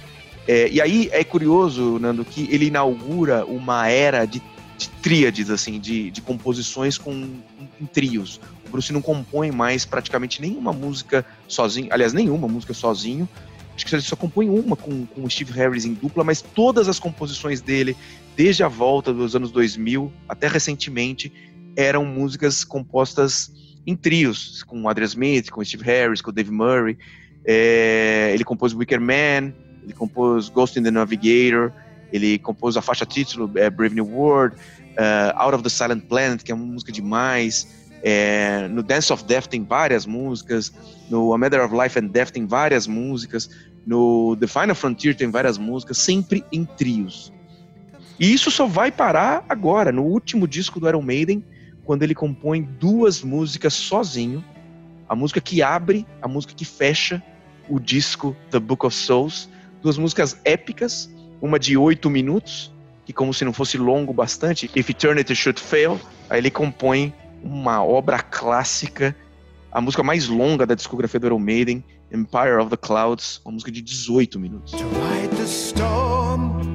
É, 0.48 0.70
e 0.70 0.80
aí 0.80 1.10
é 1.12 1.24
curioso, 1.24 2.00
Nando, 2.00 2.24
que 2.24 2.48
ele 2.52 2.68
inaugura 2.68 3.46
uma 3.46 3.90
era 3.90 4.26
de, 4.26 4.42
de 4.78 4.90
tríades, 5.02 5.50
assim, 5.50 5.80
de, 5.80 6.10
de 6.12 6.22
composições 6.22 6.98
com, 6.98 7.40
trios. 7.86 8.40
O 8.66 8.72
Bruce 8.72 8.92
não 8.92 9.02
compõe 9.02 9.52
mais 9.52 9.86
praticamente 9.86 10.42
nenhuma 10.42 10.74
música 10.74 11.26
sozinho, 11.48 11.88
aliás, 11.92 12.14
nenhuma 12.14 12.48
música 12.48 12.74
sozinho. 12.74 13.28
Acho 13.76 13.86
que 13.86 13.94
ele 13.94 14.02
só 14.02 14.16
compõe 14.16 14.50
uma 14.50 14.76
com, 14.76 15.06
com 15.06 15.24
o 15.24 15.30
Steve 15.30 15.52
Harris 15.54 15.86
em 15.86 15.94
dupla, 15.94 16.24
mas 16.24 16.42
todas 16.42 16.88
as 16.90 16.98
composições 16.98 17.62
dele, 17.62 17.96
desde 18.36 18.64
a 18.64 18.68
volta 18.68 19.14
dos 19.14 19.36
anos 19.36 19.52
2000 19.52 20.12
até 20.28 20.48
recentemente, 20.48 21.32
eram 21.78 22.04
músicas 22.04 22.64
compostas 22.64 23.52
em 23.86 23.96
trios, 23.96 24.64
com 24.64 24.82
o 24.82 24.90
Adrian 24.90 25.06
Smith, 25.06 25.52
com 25.52 25.62
o 25.62 25.66
Steve 25.66 25.84
Harris, 25.84 26.20
com 26.20 26.32
o 26.32 26.34
Dave 26.34 26.52
Murray. 26.52 26.98
É, 27.46 28.32
ele 28.34 28.44
compôs 28.44 28.74
Wicker 28.74 29.00
Man, 29.00 29.54
ele 29.84 29.94
compôs 29.94 30.50
Ghost 30.50 30.78
in 30.78 30.84
the 30.84 30.92
Navigator, 30.92 31.72
ele 32.12 32.40
compôs 32.40 32.76
a 32.76 32.82
faixa 32.82 33.06
título 33.06 33.50
é, 33.56 33.70
Brave 33.70 33.94
New 33.94 34.08
World, 34.08 34.56
uh, 34.56 35.38
Out 35.38 35.56
of 35.56 35.64
the 35.64 35.70
Silent 35.70 36.06
Planet, 36.06 36.42
que 36.42 36.52
é 36.52 36.56
uma 36.56 36.66
música 36.66 36.92
demais. 36.92 37.68
É, 38.04 38.68
no 38.70 38.82
Dance 38.82 39.14
of 39.14 39.24
Death 39.24 39.48
tem 39.48 39.64
várias 39.64 40.06
músicas, 40.06 40.74
no 41.10 41.34
A 41.34 41.38
Matter 41.38 41.64
of 41.64 41.76
Life 41.76 41.98
and 41.98 42.08
Death 42.08 42.32
tem 42.32 42.46
várias 42.46 42.88
músicas, 42.88 43.50
no 43.86 44.36
The 44.40 44.48
Final 44.48 44.76
Frontier 44.76 45.16
tem 45.16 45.30
várias 45.30 45.58
músicas, 45.58 45.98
sempre 46.00 46.44
em 46.52 46.66
trios. 46.66 47.32
E 48.20 48.34
isso 48.34 48.50
só 48.50 48.66
vai 48.66 48.92
parar 48.92 49.46
agora, 49.48 49.92
no 49.92 50.04
último 50.04 50.48
disco 50.48 50.80
do 50.80 50.88
Iron 50.90 51.02
Maiden, 51.02 51.44
quando 51.88 52.04
ele 52.04 52.14
compõe 52.14 52.62
duas 52.62 53.24
músicas 53.24 53.74
sozinho, 53.74 54.44
a 55.08 55.16
música 55.16 55.40
que 55.40 55.64
abre, 55.64 56.06
a 56.22 56.28
música 56.28 56.54
que 56.54 56.66
fecha 56.66 57.24
o 57.70 57.80
disco 57.80 58.36
The 58.52 58.60
Book 58.60 58.86
of 58.86 58.94
Souls, 58.94 59.50
duas 59.82 59.98
músicas 59.98 60.38
épicas, 60.44 61.10
uma 61.42 61.58
de 61.58 61.78
oito 61.78 62.10
minutos, 62.10 62.74
que 63.06 63.14
como 63.14 63.34
se 63.34 63.46
não 63.46 63.54
fosse 63.54 63.78
longo 63.78 64.12
bastante, 64.12 64.70
If 64.76 64.90
Eternity 64.90 65.34
Should 65.34 65.62
Fail, 65.62 65.98
aí 66.30 66.40
ele 66.40 66.52
compõe 66.52 67.14
uma 67.42 67.82
obra 67.82 68.20
clássica, 68.20 69.16
a 69.72 69.80
música 69.80 70.04
mais 70.04 70.28
longa 70.28 70.66
da 70.66 70.76
discografia 70.76 71.22
do 71.22 71.28
Iron 71.28 71.40
Maiden, 71.40 71.82
Empire 72.12 72.58
of 72.60 72.70
the 72.70 72.76
Clouds, 72.76 73.40
uma 73.46 73.54
música 73.54 73.72
de 73.72 73.82
18 73.82 74.38
minutos. 74.38 74.74
To 74.74 76.67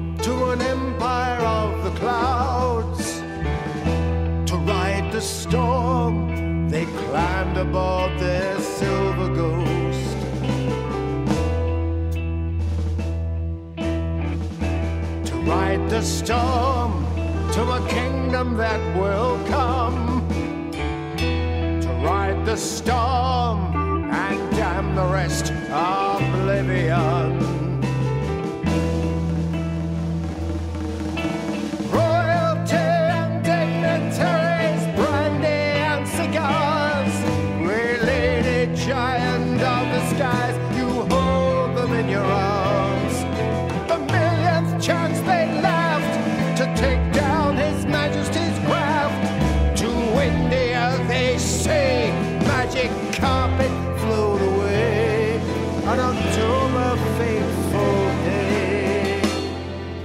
the 15.93 16.01
storm 16.01 17.05
to 17.51 17.61
a 17.61 17.87
kingdom 17.87 18.57
that 18.57 18.81
will 18.97 19.37
come 19.45 20.27
To 20.73 21.89
ride 22.03 22.43
the 22.47 22.57
storm 22.57 24.09
and 24.11 24.55
damn 24.55 24.95
the 24.95 25.05
rest 25.05 25.51
of 25.51 26.19
oblivion. 26.19 27.42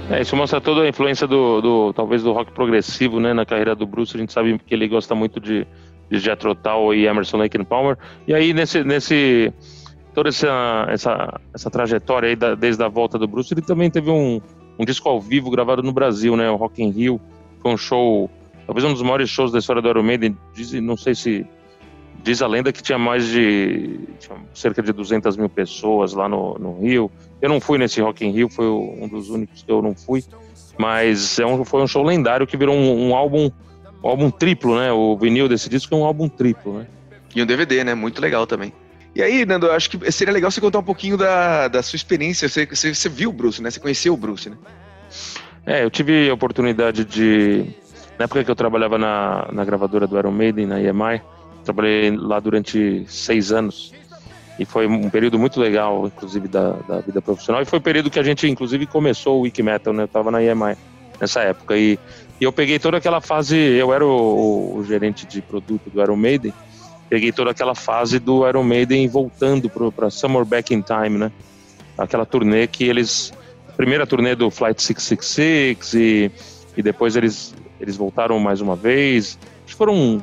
É, 0.09 0.21
isso 0.21 0.35
mostra 0.35 0.59
toda 0.59 0.81
a 0.81 0.89
influência 0.89 1.27
do, 1.27 1.61
do, 1.61 1.93
talvez 1.93 2.23
do 2.23 2.31
rock 2.31 2.51
progressivo, 2.51 3.19
né, 3.19 3.31
na 3.31 3.45
carreira 3.45 3.75
do 3.75 3.85
Bruce. 3.85 4.17
A 4.17 4.19
gente 4.19 4.33
sabe 4.33 4.57
que 4.57 4.73
ele 4.73 4.87
gosta 4.87 5.13
muito 5.13 5.39
de, 5.39 5.67
de 6.09 6.17
Jethro 6.17 6.55
Tull 6.55 6.95
e 6.95 7.05
Emerson 7.05 7.37
Lake 7.37 7.59
and 7.61 7.65
Palmer. 7.65 7.95
E 8.27 8.33
aí 8.33 8.51
nesse, 8.51 8.83
nesse 8.83 9.53
toda 10.15 10.29
essa, 10.29 10.87
essa, 10.89 11.39
essa 11.53 11.69
trajetória 11.69 12.29
aí 12.29 12.35
da, 12.35 12.55
desde 12.55 12.83
a 12.83 12.87
volta 12.87 13.19
do 13.19 13.27
Bruce, 13.27 13.53
ele 13.53 13.61
também 13.61 13.91
teve 13.91 14.09
um, 14.09 14.41
um 14.79 14.83
disco 14.83 15.07
ao 15.07 15.21
vivo 15.21 15.51
gravado 15.51 15.83
no 15.83 15.91
Brasil, 15.91 16.35
né, 16.35 16.49
o 16.49 16.55
Rock 16.55 16.81
in 16.81 16.89
Rio. 16.89 17.21
Foi 17.61 17.71
um 17.71 17.77
show, 17.77 18.31
talvez 18.65 18.83
um 18.83 18.93
dos 18.93 19.03
maiores 19.03 19.29
shows 19.29 19.51
da 19.51 19.59
história 19.59 19.79
do 19.79 19.89
Iron 19.89 20.01
Maiden. 20.01 20.35
Não 20.81 20.97
sei 20.97 21.13
se 21.13 21.45
diz 22.23 22.41
a 22.41 22.47
lenda 22.47 22.71
que 22.71 22.81
tinha 22.81 22.97
mais 22.97 23.27
de 23.27 23.99
tinha 24.19 24.37
cerca 24.53 24.81
de 24.81 24.91
200 24.91 25.37
mil 25.37 25.49
pessoas 25.49 26.13
lá 26.13 26.27
no, 26.27 26.57
no 26.59 26.79
Rio. 26.79 27.11
Eu 27.41 27.49
não 27.49 27.59
fui 27.59 27.77
nesse 27.77 28.01
Rock 28.01 28.25
in 28.25 28.31
Rio, 28.31 28.49
foi 28.49 28.67
um 28.67 29.07
dos 29.07 29.29
únicos 29.29 29.63
que 29.63 29.71
eu 29.71 29.81
não 29.81 29.95
fui, 29.95 30.23
mas 30.77 31.39
é 31.39 31.45
um, 31.45 31.63
foi 31.63 31.81
um 31.81 31.87
show 31.87 32.03
lendário 32.03 32.45
que 32.45 32.57
virou 32.57 32.75
um, 32.75 33.09
um 33.09 33.15
álbum 33.15 33.49
um 34.03 34.07
álbum 34.07 34.31
triplo, 34.31 34.79
né? 34.79 34.91
O 34.91 35.17
vinil 35.17 35.47
desse 35.47 35.69
disco 35.69 35.93
é 35.93 35.97
um 35.97 36.05
álbum 36.05 36.29
triplo, 36.29 36.79
né? 36.79 36.87
E 37.35 37.41
um 37.41 37.45
DVD, 37.45 37.83
né? 37.83 37.93
Muito 37.93 38.21
legal 38.21 38.47
também. 38.47 38.73
E 39.15 39.21
aí, 39.21 39.45
Nando, 39.45 39.67
eu 39.67 39.73
acho 39.73 39.89
que 39.89 40.11
seria 40.11 40.33
legal 40.33 40.49
você 40.49 40.61
contar 40.61 40.79
um 40.79 40.83
pouquinho 40.83 41.17
da, 41.17 41.67
da 41.67 41.83
sua 41.83 41.97
experiência. 41.97 42.47
Você, 42.47 42.65
você, 42.65 42.93
você 42.93 43.09
viu 43.09 43.29
o 43.29 43.33
Bruce, 43.33 43.61
né? 43.61 43.69
Você 43.69 43.79
conheceu 43.79 44.13
o 44.13 44.17
Bruce, 44.17 44.49
né? 44.49 44.57
É, 45.65 45.83
eu 45.83 45.89
tive 45.89 46.29
a 46.29 46.33
oportunidade 46.33 47.03
de. 47.03 47.65
Na 48.17 48.25
época 48.25 48.43
que 48.43 48.51
eu 48.51 48.55
trabalhava 48.55 48.97
na, 48.97 49.49
na 49.51 49.65
gravadora 49.65 50.05
do 50.05 50.17
Iron 50.17 50.31
Maiden, 50.31 50.65
na 50.65 50.79
EMI, 50.81 51.21
trabalhei 51.69 52.11
lá 52.11 52.39
durante 52.39 53.05
seis 53.07 53.51
anos. 53.51 53.93
E 54.57 54.65
foi 54.65 54.87
um 54.87 55.09
período 55.09 55.39
muito 55.39 55.59
legal, 55.59 56.07
inclusive, 56.07 56.47
da, 56.47 56.71
da 56.87 56.99
vida 56.99 57.21
profissional. 57.21 57.61
E 57.61 57.65
foi 57.65 57.79
o 57.79 57.81
período 57.81 58.09
que 58.09 58.19
a 58.19 58.23
gente, 58.23 58.47
inclusive, 58.47 58.85
começou 58.85 59.39
o 59.39 59.41
Wiki 59.41 59.63
Metal, 59.63 59.93
né? 59.93 60.03
Eu 60.03 60.07
tava 60.07 60.31
na 60.31 60.43
EMI 60.43 60.75
nessa 61.21 61.41
época. 61.41 61.77
E, 61.77 61.97
e 62.41 62.43
eu 62.43 62.51
peguei 62.51 62.77
toda 62.77 62.97
aquela 62.97 63.21
fase, 63.21 63.55
eu 63.55 63.93
era 63.93 64.05
o, 64.05 64.77
o, 64.77 64.83
gerente 64.83 65.25
de 65.25 65.41
produto 65.41 65.89
do 65.89 66.01
Iron 66.01 66.17
Maiden, 66.17 66.53
peguei 67.07 67.31
toda 67.31 67.51
aquela 67.51 67.73
fase 67.73 68.19
do 68.19 68.45
Iron 68.47 68.63
Maiden 68.63 69.07
voltando 69.07 69.69
para 69.69 70.09
Summer 70.09 70.43
Back 70.43 70.73
in 70.73 70.81
Time, 70.81 71.17
né? 71.17 71.31
Aquela 71.97 72.25
turnê 72.25 72.67
que 72.67 72.83
eles. 72.83 73.31
Primeira 73.77 74.05
turnê 74.05 74.35
do 74.35 74.51
Flight 74.51 74.81
666 74.81 75.93
e, 75.93 76.31
e 76.75 76.83
depois 76.83 77.15
eles, 77.15 77.55
eles 77.79 77.95
voltaram 77.95 78.37
mais 78.39 78.59
uma 78.59 78.75
vez. 78.75 79.39
Que 79.65 79.73
foram 79.73 80.21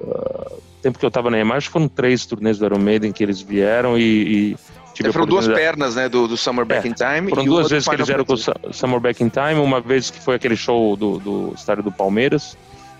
uh, 0.00 0.62
tempo 0.82 0.98
que 0.98 1.04
eu 1.04 1.10
tava 1.10 1.30
na 1.30 1.38
EMA, 1.38 1.56
acho 1.56 1.68
que 1.68 1.72
foram 1.72 1.88
três 1.88 2.24
turnês 2.26 2.58
do 2.58 2.64
Iron 2.64 2.78
Maiden 2.78 3.12
que 3.12 3.22
eles 3.22 3.40
vieram 3.40 3.98
e. 3.98 4.02
e 4.02 4.56
tive 4.94 5.12
foram 5.12 5.26
duas 5.26 5.46
pernas, 5.46 5.96
né, 5.96 6.08
do, 6.08 6.26
do 6.26 6.36
Summer 6.36 6.64
Back 6.64 6.86
é, 6.86 6.90
in 6.90 6.94
Time. 6.94 7.30
Foram 7.30 7.44
duas 7.44 7.70
vezes 7.70 7.88
que 7.88 7.94
eles 7.94 8.06
vieram 8.06 8.24
com 8.24 8.34
o 8.34 8.72
Summer 8.72 9.00
Back 9.00 9.22
in 9.22 9.28
Time, 9.28 9.60
uma 9.60 9.80
vez 9.80 10.10
que 10.10 10.20
foi 10.20 10.34
aquele 10.34 10.56
show 10.56 10.96
do, 10.96 11.18
do 11.18 11.52
estádio 11.54 11.82
do 11.82 11.92
Palmeiras, 11.92 12.56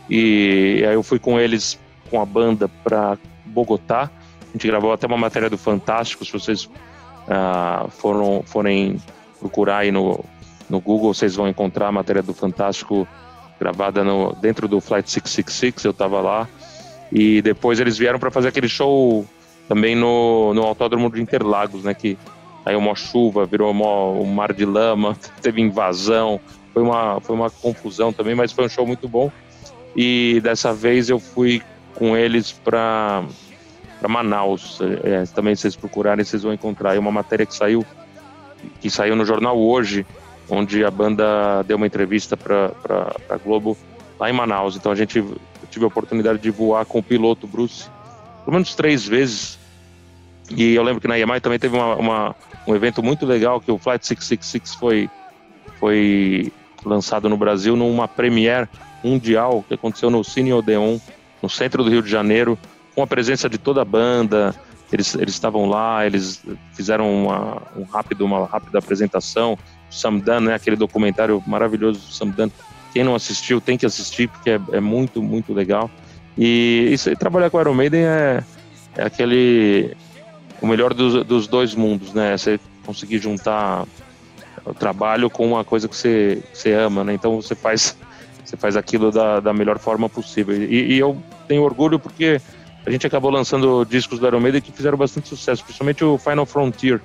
e 0.09 0.85
aí 0.87 0.95
eu 0.95 1.03
fui 1.03 1.19
com 1.19 1.39
eles, 1.39 1.79
com 2.11 2.21
a 2.21 2.27
banda, 2.27 2.69
para 2.83 3.19
Bogotá. 3.47 4.11
A 4.41 4.53
gente 4.53 4.67
gravou 4.67 4.93
até 4.93 5.07
uma 5.07 5.19
matéria 5.19 5.51
do 5.51 5.59
Fantástico, 5.59 6.25
se 6.25 6.33
vocês 6.33 6.65
uh, 6.65 7.91
foram, 7.91 8.43
forem 8.45 9.01
procurar 9.39 9.79
aí 9.79 9.91
no, 9.91 10.25
no 10.69 10.81
Google, 10.81 11.13
vocês 11.13 11.37
vão 11.37 11.49
encontrar 11.49 11.89
a 11.89 11.93
matéria 11.93 12.23
do 12.23 12.35
Fantástico 12.35 13.07
gravada 13.59 14.05
no, 14.05 14.35
dentro 14.41 14.69
do 14.69 14.81
Flight 14.81 15.11
666, 15.11 15.85
eu 15.85 15.91
estava 15.91 16.21
lá. 16.21 16.49
E 17.13 17.41
depois 17.43 17.81
eles 17.81 17.97
vieram 17.97 18.19
para 18.19 18.31
fazer 18.31 18.49
aquele 18.49 18.69
show 18.69 19.27
também 19.69 19.95
no, 19.95 20.55
no 20.55 20.63
Autódromo 20.63 21.11
de 21.11 21.21
Interlagos, 21.21 21.85
né? 21.85 21.95
Que 21.95 22.19
aí 22.65 22.77
uma 22.77 22.95
chuva, 22.95 23.47
virou 23.47 23.73
um 23.73 24.27
mar 24.27 24.53
de 24.53 24.65
lama, 24.65 25.17
teve 25.41 25.61
invasão, 25.61 26.41
foi 26.73 26.83
uma, 26.83 27.21
foi 27.21 27.35
uma 27.35 27.51
confusão 27.51 28.13
também, 28.13 28.35
mas 28.35 28.53
foi 28.53 28.67
um 28.67 28.69
show 28.69 28.87
muito 28.87 29.09
bom. 29.09 29.31
E 29.97 30.41
dessa 30.43 30.73
vez 30.73 31.09
eu 31.09 31.19
fui 31.19 31.63
com 31.95 32.17
eles 32.17 32.53
para 32.53 33.25
Manaus. 34.09 34.79
É, 35.03 35.25
também 35.35 35.55
se 35.55 35.63
vocês 35.63 35.77
procurarem, 35.77 36.25
vocês 36.25 36.43
vão 36.43 36.53
encontrar 36.53 36.93
aí 36.93 36.99
uma 36.99 37.11
matéria 37.11 37.45
que 37.45 37.55
saiu 37.55 37.85
que 38.81 38.91
saiu 38.91 39.15
no 39.15 39.25
jornal 39.25 39.59
hoje, 39.59 40.05
onde 40.49 40.85
a 40.85 40.91
banda 40.91 41.63
deu 41.63 41.77
uma 41.77 41.87
entrevista 41.87 42.37
para 42.37 42.73
a 43.29 43.37
Globo 43.37 43.77
lá 44.19 44.29
em 44.29 44.33
Manaus. 44.33 44.77
Então 44.77 44.91
a 44.91 44.95
gente 44.95 45.23
tive 45.71 45.85
a 45.85 45.89
oportunidade 45.89 46.39
de 46.39 46.51
voar 46.51 46.85
com 46.85 46.99
o 46.99 47.03
piloto 47.03 47.47
Bruce 47.47 47.89
pelo 48.49 48.55
menos 48.55 48.75
três 48.75 49.07
vezes. 49.07 49.59
E 50.49 50.75
eu 50.75 50.83
lembro 50.83 51.03
que 51.03 51.07
na 51.07 51.19
EMI 51.19 51.39
também 51.39 51.59
teve 51.59 51.77
uma, 51.77 51.95
uma, 51.97 52.37
um 52.67 52.75
evento 52.75 53.03
muito 53.03 53.27
legal 53.27 53.61
que 53.61 53.71
o 53.71 53.77
Flight 53.77 54.07
666 54.07 54.75
foi, 54.75 55.11
foi 55.79 56.51
lançado 56.83 57.29
no 57.29 57.37
Brasil 57.37 57.77
numa 57.77 58.09
premiere 58.09 58.67
mundial 59.05 59.63
que 59.69 59.75
aconteceu 59.75 60.09
no 60.09 60.25
Cine 60.25 60.55
Odeon, 60.55 60.99
no 61.43 61.51
centro 61.51 61.85
do 61.85 61.91
Rio 61.91 62.03
de 62.03 62.11
Janeiro, 62.11 62.59
com 62.95 63.03
a 63.03 63.07
presença 63.07 63.51
de 63.51 63.59
toda 63.59 63.83
a 63.83 63.85
banda. 63.85 64.55
Eles, 64.91 65.15
estavam 65.15 65.67
lá, 65.67 66.07
eles 66.07 66.43
fizeram 66.73 67.25
uma, 67.25 67.63
um 67.77 67.83
rápido, 67.83 68.25
uma 68.25 68.47
rápida 68.47 68.79
apresentação. 68.79 69.59
Sam 69.91 70.21
Dunn, 70.21 70.41
né, 70.41 70.55
aquele 70.55 70.77
documentário 70.77 71.43
maravilhoso 71.47 72.01
do 72.01 72.13
Sam 72.13 72.29
Dunn, 72.29 72.49
quem 72.99 73.05
não 73.05 73.15
assistiu 73.15 73.61
tem 73.61 73.79
que 73.79 73.87
assistir, 73.87 74.29
porque 74.29 74.51
é, 74.51 74.61
é 74.73 74.81
muito, 74.81 75.23
muito 75.23 75.55
legal. 75.55 75.89
E 76.37 76.89
isso, 76.91 77.15
trabalhar 77.15 77.49
com 77.49 77.61
Iron 77.61 77.73
Maiden 77.75 78.05
é, 78.05 78.43
é 78.97 79.05
aquele. 79.05 79.97
o 80.61 80.67
melhor 80.67 80.93
dos, 80.93 81.25
dos 81.25 81.47
dois 81.47 81.77
mundos, 81.77 82.13
né? 82.13 82.37
Você 82.37 82.59
conseguir 82.85 83.19
juntar 83.19 83.87
o 84.65 84.75
trabalho 84.75 85.31
com 85.31 85.47
uma 85.47 85.63
coisa 85.63 85.87
que 85.87 85.95
você, 85.95 86.43
você 86.53 86.73
ama, 86.73 87.05
né? 87.05 87.15
Então 87.15 87.41
você 87.41 87.55
faz, 87.55 87.97
você 88.45 88.57
faz 88.57 88.77
aquilo 88.77 89.13
da, 89.13 89.39
da 89.39 89.55
melhor 89.55 89.79
forma 89.79 90.09
possível. 90.09 90.61
E, 90.61 90.95
e, 90.95 90.99
eu 90.99 91.17
tenho 91.47 91.63
orgulho 91.63 92.01
porque 92.01 92.41
a 92.85 92.91
gente 92.91 93.07
acabou 93.07 93.31
lançando 93.31 93.85
discos 93.85 94.19
do 94.19 94.27
Iron 94.27 94.41
Maiden 94.41 94.61
que 94.61 94.73
fizeram 94.73 94.99
bastante 94.99 95.29
sucesso, 95.29 95.63
principalmente 95.63 96.03
o 96.05 96.19
Final 96.19 96.47
Frontier, 96.47 97.01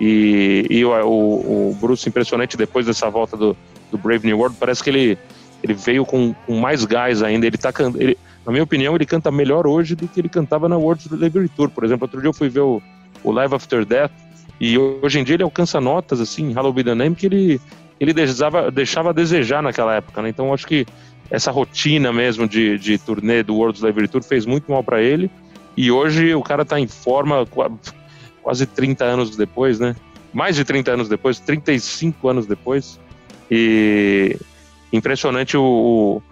E, 0.00 0.66
e 0.68 0.84
o, 0.84 0.90
o, 0.90 1.76
Bruce, 1.80 2.08
impressionante, 2.08 2.56
depois 2.56 2.86
dessa 2.86 3.08
volta 3.08 3.36
do, 3.36 3.56
do 3.90 3.98
Brave 3.98 4.26
New 4.26 4.38
World, 4.38 4.56
parece 4.58 4.82
que 4.82 4.90
ele, 4.90 5.18
ele 5.62 5.74
veio 5.74 6.04
com, 6.04 6.34
com 6.46 6.58
mais 6.58 6.84
gás 6.84 7.22
ainda. 7.22 7.46
Ele 7.46 7.58
tá 7.58 7.72
ele, 7.96 8.16
Na 8.44 8.52
minha 8.52 8.64
opinião, 8.64 8.94
ele 8.94 9.06
canta 9.06 9.30
melhor 9.30 9.66
hoje 9.66 9.94
do 9.94 10.06
que 10.08 10.20
ele 10.20 10.28
cantava 10.28 10.68
na 10.68 10.76
World 10.76 11.08
Liberty 11.12 11.52
Tour. 11.54 11.70
Por 11.70 11.84
exemplo, 11.84 12.04
outro 12.04 12.20
dia 12.20 12.28
eu 12.28 12.34
fui 12.34 12.48
ver 12.48 12.60
o, 12.60 12.82
o 13.22 13.30
Live 13.32 13.54
After 13.54 13.84
Death, 13.84 14.12
e 14.60 14.76
hoje 14.76 15.18
em 15.18 15.24
dia 15.24 15.36
ele 15.36 15.42
alcança 15.42 15.80
notas, 15.80 16.20
assim, 16.20 16.50
Hello 16.50 16.72
Be 16.72 16.84
The 16.84 16.94
Name, 16.94 17.16
que 17.16 17.26
ele, 17.26 17.60
ele 17.98 18.12
deixava, 18.12 18.70
deixava 18.70 19.10
a 19.10 19.12
desejar 19.12 19.62
naquela 19.62 19.94
época, 19.94 20.20
né? 20.20 20.28
Então 20.28 20.52
acho 20.52 20.66
que 20.66 20.86
essa 21.30 21.50
rotina 21.50 22.12
mesmo 22.12 22.46
de, 22.46 22.76
de 22.78 22.98
turnê 22.98 23.42
do 23.42 23.54
World 23.54 23.78
Slavery 23.78 24.08
Tour 24.08 24.22
fez 24.22 24.44
muito 24.44 24.70
mal 24.70 24.84
para 24.84 25.00
ele. 25.00 25.30
E 25.76 25.90
hoje 25.90 26.34
o 26.34 26.42
cara 26.42 26.64
tá 26.64 26.78
em 26.78 26.86
forma 26.86 27.46
quase 28.42 28.66
30 28.66 29.04
anos 29.04 29.36
depois, 29.36 29.78
né? 29.78 29.96
Mais 30.32 30.56
de 30.56 30.64
30 30.64 30.90
anos 30.90 31.08
depois, 31.08 31.40
35 31.40 32.28
anos 32.28 32.46
depois. 32.46 33.00
E 33.50 34.36
impressionante 34.92 35.56
o, 35.56 36.22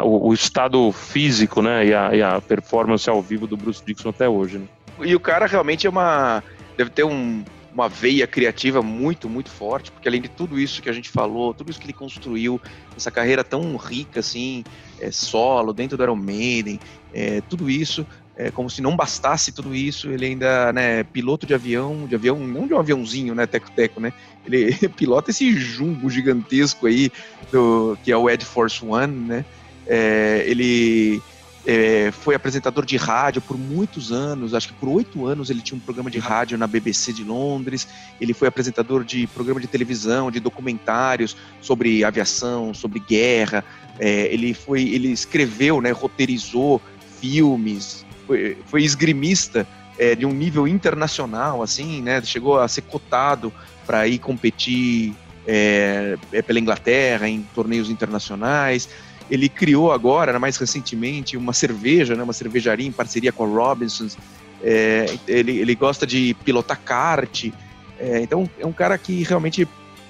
o, 0.00 0.28
o 0.28 0.34
estado 0.34 0.92
físico, 0.92 1.62
né? 1.62 1.86
E 1.86 1.94
a, 1.94 2.14
e 2.14 2.22
a, 2.22 2.40
performance 2.40 3.08
ao 3.08 3.20
vivo 3.20 3.46
do 3.46 3.56
Bruce 3.56 3.82
Dixon 3.84 4.10
até 4.10 4.28
hoje, 4.28 4.58
né? 4.58 4.66
E 5.00 5.14
o 5.14 5.20
cara 5.20 5.46
realmente 5.46 5.86
é 5.86 5.90
uma. 5.90 6.42
Deve 6.76 6.90
ter 6.90 7.04
um, 7.04 7.44
uma 7.74 7.88
veia 7.88 8.26
criativa 8.26 8.82
muito, 8.82 9.28
muito 9.28 9.50
forte, 9.50 9.90
porque 9.90 10.08
além 10.08 10.20
de 10.20 10.28
tudo 10.28 10.58
isso 10.60 10.82
que 10.82 10.88
a 10.88 10.92
gente 10.92 11.08
falou, 11.08 11.54
tudo 11.54 11.70
isso 11.70 11.80
que 11.80 11.86
ele 11.86 11.92
construiu, 11.92 12.60
essa 12.96 13.10
carreira 13.10 13.42
tão 13.42 13.76
rica 13.76 14.20
assim, 14.20 14.62
é, 15.00 15.10
solo, 15.10 15.72
dentro 15.72 15.96
do 15.96 16.02
Iron 16.02 16.16
Maiden, 16.16 16.78
é, 17.12 17.40
tudo 17.42 17.68
isso, 17.68 18.06
é, 18.36 18.50
como 18.50 18.70
se 18.70 18.80
não 18.80 18.96
bastasse 18.96 19.52
tudo 19.52 19.74
isso, 19.74 20.08
ele 20.08 20.26
ainda, 20.26 20.72
né, 20.72 21.02
piloto 21.04 21.46
de 21.46 21.54
avião, 21.54 22.06
de 22.06 22.14
avião, 22.14 22.38
não 22.38 22.66
de 22.66 22.74
um 22.74 22.78
aviãozinho, 22.78 23.34
né, 23.34 23.46
teco-teco, 23.46 24.00
né, 24.00 24.12
ele 24.44 24.72
pilota 24.96 25.30
esse 25.30 25.52
jumbo 25.54 26.08
gigantesco 26.08 26.86
aí, 26.86 27.10
do, 27.50 27.96
que 28.02 28.10
é 28.10 28.16
o 28.16 28.28
Ed 28.30 28.44
Force 28.44 28.84
One, 28.84 29.12
né, 29.12 29.44
é, 29.86 30.44
ele 30.46 31.22
é, 31.64 32.10
foi 32.10 32.34
apresentador 32.34 32.84
de 32.84 32.96
rádio 32.96 33.40
por 33.40 33.56
muitos 33.56 34.10
anos, 34.10 34.54
acho 34.54 34.68
que 34.68 34.74
por 34.74 34.88
oito 34.88 35.26
anos 35.26 35.48
ele 35.50 35.60
tinha 35.60 35.76
um 35.76 35.80
programa 35.80 36.10
de 36.10 36.18
rádio 36.18 36.58
na 36.58 36.66
BBC 36.66 37.12
de 37.12 37.22
Londres. 37.22 37.86
Ele 38.20 38.34
foi 38.34 38.48
apresentador 38.48 39.04
de 39.04 39.26
programa 39.28 39.60
de 39.60 39.66
televisão, 39.66 40.30
de 40.30 40.40
documentários 40.40 41.36
sobre 41.60 42.04
aviação, 42.04 42.74
sobre 42.74 42.98
guerra. 42.98 43.64
É, 43.98 44.32
ele 44.32 44.54
foi, 44.54 44.82
ele 44.82 45.08
escreveu, 45.08 45.80
né, 45.80 45.90
roteirizou 45.90 46.80
filmes, 47.20 48.04
foi, 48.26 48.56
foi 48.66 48.82
esgrimista 48.82 49.66
é, 49.98 50.14
de 50.14 50.24
um 50.26 50.32
nível 50.32 50.66
internacional, 50.66 51.62
assim, 51.62 52.02
né? 52.02 52.22
Chegou 52.22 52.58
a 52.58 52.66
ser 52.68 52.82
cotado 52.82 53.52
para 53.86 54.06
ir 54.06 54.18
competir 54.18 55.14
é, 55.46 56.16
é, 56.32 56.42
pela 56.42 56.58
Inglaterra 56.58 57.28
em 57.28 57.42
torneios 57.54 57.90
internacionais. 57.90 58.88
Ele 59.30 59.48
criou 59.48 59.92
agora, 59.92 60.38
mais 60.38 60.56
recentemente, 60.56 61.36
uma 61.36 61.52
cerveja, 61.52 62.14
né, 62.14 62.22
uma 62.22 62.32
cervejaria 62.32 62.86
em 62.86 62.92
parceria 62.92 63.32
com 63.32 63.44
a 63.44 63.46
Robinsons. 63.46 64.16
É, 64.62 65.06
ele, 65.26 65.58
ele 65.58 65.74
gosta 65.74 66.06
de 66.06 66.34
pilotar 66.44 66.80
kart. 66.80 67.50
É, 67.98 68.20
então, 68.20 68.48
é 68.58 68.66
um 68.66 68.72
cara 68.72 68.96
que 68.98 69.22
realmente 69.22 69.66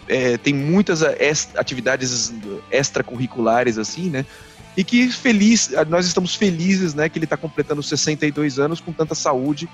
é, 0.08 0.36
tem 0.36 0.52
muitas 0.52 1.02
atividades 1.02 2.34
extracurriculares, 2.70 3.78
assim, 3.78 4.10
né? 4.10 4.26
E 4.76 4.82
que 4.82 5.10
feliz, 5.10 5.70
nós 5.88 6.06
estamos 6.06 6.34
felizes, 6.34 6.94
né, 6.94 7.08
que 7.08 7.18
ele 7.18 7.26
está 7.26 7.36
completando 7.36 7.82
62 7.82 8.58
anos 8.58 8.80
com 8.80 8.92
tanta 8.92 9.14
saúde, 9.14 9.68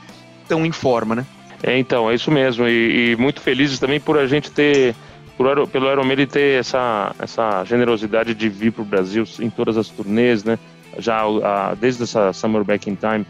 tão 0.49 0.67
em 0.67 0.73
forma, 0.73 1.15
né? 1.15 1.27
É, 1.63 1.79
então, 1.79 2.11
é 2.11 2.15
isso 2.15 2.31
mesmo. 2.31 2.67
E, 2.67 3.13
e 3.13 3.17
muito 3.17 3.41
felizes 3.41 3.79
também 3.79 4.01
por 4.01 4.19
a 4.19 4.27
gente 4.27 4.51
ter 4.51 4.95
por, 5.39 5.69
pelo 5.69 6.05
Maiden 6.05 6.27
ter 6.27 6.59
essa, 6.59 7.15
essa 7.19 7.65
generosidade 7.65 8.35
de 8.35 8.49
vir 8.49 8.73
para 8.73 8.83
o 8.83 8.85
Brasil 8.85 9.25
em 9.39 9.49
todas 9.49 9.77
as 9.77 9.89
turnês, 9.89 10.43
né? 10.43 10.59
Já 10.99 11.23
a, 11.23 11.75
desde 11.75 12.03
essa 12.03 12.33
Summer 12.33 12.65
Back 12.65 12.91
in 12.91 12.97
Time 12.97 13.25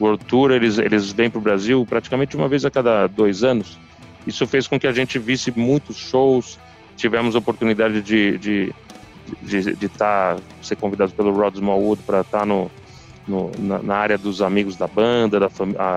World 0.00 0.24
Tour, 0.24 0.52
eles, 0.52 0.78
eles 0.78 1.12
vêm 1.12 1.28
para 1.28 1.38
o 1.38 1.42
Brasil 1.42 1.84
praticamente 1.86 2.34
uma 2.34 2.48
vez 2.48 2.64
a 2.64 2.70
cada 2.70 3.06
dois 3.06 3.44
anos. 3.44 3.78
Isso 4.26 4.46
fez 4.46 4.66
com 4.66 4.80
que 4.80 4.86
a 4.86 4.92
gente 4.92 5.18
visse 5.18 5.52
muitos 5.54 5.96
shows, 5.96 6.58
tivemos 6.96 7.34
oportunidade 7.34 8.00
de, 8.00 8.38
de 8.38 8.72
de, 9.42 9.74
de 9.74 9.88
tá, 9.88 10.36
ser 10.62 10.76
convidados 10.76 11.14
pelo 11.14 11.32
Rod 11.32 11.54
Smallwood 11.54 12.02
para 12.02 12.20
estar 12.20 12.40
tá 12.40 12.46
no, 12.46 12.70
no 13.26 13.50
na, 13.58 13.82
na, 13.82 13.96
área 13.96 14.18
dos 14.18 14.42
amigos 14.42 14.76
da 14.76 14.86
banda, 14.86 15.40
da 15.40 15.48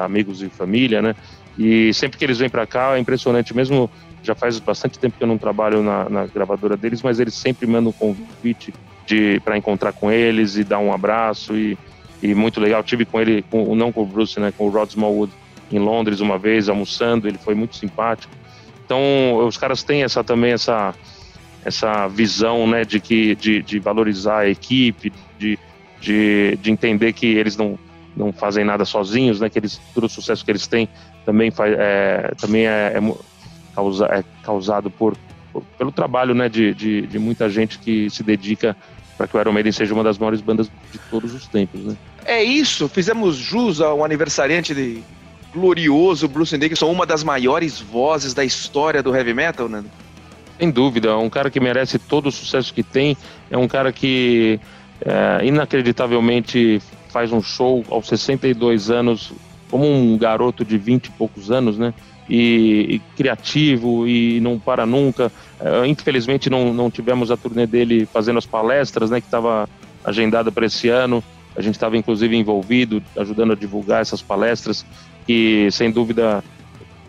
amigos 0.03 0.41
e 0.41 0.49
família, 0.49 1.01
né? 1.01 1.15
E 1.57 1.93
sempre 1.93 2.17
que 2.17 2.23
eles 2.25 2.39
vêm 2.39 2.49
para 2.49 2.65
cá 2.65 2.95
é 2.95 2.99
impressionante, 2.99 3.55
mesmo 3.55 3.89
já 4.23 4.33
faz 4.33 4.57
bastante 4.59 4.97
tempo 4.97 5.17
que 5.17 5.23
eu 5.23 5.27
não 5.27 5.37
trabalho 5.37 5.83
na, 5.83 6.09
na 6.09 6.25
gravadora 6.25 6.77
deles, 6.77 7.01
mas 7.01 7.19
eles 7.19 7.33
sempre 7.33 7.67
mandam 7.67 7.89
um 7.89 7.93
convite 7.93 8.73
de 9.05 9.39
para 9.41 9.57
encontrar 9.57 9.91
com 9.91 10.11
eles 10.11 10.55
e 10.55 10.63
dar 10.63 10.79
um 10.79 10.93
abraço 10.93 11.55
e, 11.55 11.77
e 12.21 12.33
muito 12.33 12.59
legal. 12.59 12.81
tive 12.83 13.05
com 13.05 13.19
ele, 13.19 13.43
com, 13.43 13.75
não 13.75 13.91
com 13.91 14.03
o 14.03 14.05
Bruce, 14.05 14.39
né, 14.39 14.53
com 14.57 14.65
o 14.65 14.69
Rod 14.69 14.89
Smallwood 14.89 15.31
em 15.71 15.79
Londres 15.79 16.21
uma 16.21 16.37
vez 16.37 16.69
almoçando. 16.69 17.27
Ele 17.27 17.37
foi 17.37 17.53
muito 17.53 17.75
simpático. 17.75 18.33
Então 18.85 19.45
os 19.45 19.57
caras 19.57 19.83
têm 19.83 20.03
essa 20.03 20.23
também 20.23 20.53
essa 20.53 20.93
essa 21.65 22.07
visão, 22.07 22.67
né, 22.67 22.83
de 22.83 22.99
que 22.99 23.35
de, 23.35 23.61
de 23.61 23.79
valorizar 23.79 24.39
a 24.39 24.49
equipe, 24.49 25.11
de, 25.37 25.57
de, 25.99 26.57
de 26.61 26.71
entender 26.71 27.13
que 27.13 27.27
eles 27.27 27.57
não 27.57 27.77
não 28.15 28.31
fazem 28.31 28.63
nada 28.63 28.85
sozinhos, 28.85 29.39
né? 29.39 29.49
Que 29.49 29.59
eles 29.59 29.81
todo 29.93 30.05
o 30.05 30.09
sucesso 30.09 30.45
que 30.45 30.51
eles 30.51 30.67
têm 30.67 30.87
também 31.25 31.51
faz, 31.51 31.73
é, 31.77 32.31
também 32.39 32.67
é, 32.67 32.93
é 32.95 33.13
causa, 33.73 34.05
é 34.05 34.23
causado 34.43 34.89
por, 34.89 35.17
por, 35.51 35.63
pelo 35.77 35.91
trabalho 35.91 36.33
né, 36.35 36.49
de, 36.49 36.73
de, 36.73 37.07
de, 37.07 37.19
muita 37.19 37.49
gente 37.49 37.79
que 37.79 38.09
se 38.09 38.23
dedica 38.23 38.75
para 39.17 39.27
que 39.27 39.37
o 39.37 39.39
Iron 39.39 39.51
Maiden 39.51 39.71
seja 39.71 39.93
uma 39.93 40.03
das 40.03 40.17
maiores 40.17 40.41
bandas 40.41 40.69
de 40.91 40.99
todos 41.09 41.33
os 41.33 41.47
tempos. 41.47 41.81
Né? 41.81 41.95
É 42.25 42.43
isso, 42.43 42.87
fizemos 42.87 43.35
jus 43.35 43.79
ao 43.81 44.03
aniversariante 44.03 44.73
de 44.73 45.01
glorioso 45.53 46.27
Bruce 46.27 46.57
Dickinson, 46.57 46.91
uma 46.91 47.05
das 47.05 47.23
maiores 47.23 47.79
vozes 47.79 48.33
da 48.33 48.43
história 48.43 49.03
do 49.03 49.15
heavy 49.15 49.33
metal, 49.33 49.69
né? 49.69 49.83
Sem 50.63 50.71
dúvida, 50.71 51.09
é 51.09 51.15
um 51.15 51.29
cara 51.29 51.51
que 51.51 51.59
merece 51.59 51.99
todo 51.99 52.27
o 52.27 52.31
sucesso 52.31 52.73
que 52.73 52.83
tem, 52.83 53.17
é 53.51 53.57
um 53.57 53.67
cara 53.67 53.91
que 53.91 54.61
é, 55.01 55.45
inacreditavelmente 55.45 56.81
faz 57.09 57.33
um 57.33 57.41
show 57.41 57.83
aos 57.89 58.07
62 58.07 58.89
anos 58.89 59.33
como 59.69 59.85
um 59.85 60.17
garoto 60.17 60.63
de 60.63 60.77
20 60.77 61.07
e 61.07 61.11
poucos 61.11 61.51
anos, 61.51 61.77
né? 61.77 61.93
e, 62.29 62.95
e 62.95 62.99
criativo 63.17 64.07
e 64.07 64.39
não 64.39 64.57
para 64.57 64.85
nunca. 64.85 65.29
Uh, 65.59 65.85
infelizmente 65.85 66.49
não, 66.49 66.73
não 66.73 66.89
tivemos 66.89 67.29
a 67.29 67.35
turnê 67.35 67.67
dele 67.67 68.05
fazendo 68.05 68.37
as 68.37 68.45
palestras, 68.45 69.09
né, 69.09 69.19
que 69.19 69.27
estava 69.27 69.67
agendada 70.01 70.49
para 70.49 70.65
esse 70.65 70.87
ano. 70.87 71.21
A 71.57 71.61
gente 71.61 71.75
estava 71.75 71.97
inclusive 71.97 72.37
envolvido, 72.37 73.03
ajudando 73.17 73.51
a 73.51 73.55
divulgar 73.55 74.01
essas 74.01 74.21
palestras, 74.21 74.85
que 75.27 75.69
sem 75.71 75.91
dúvida 75.91 76.41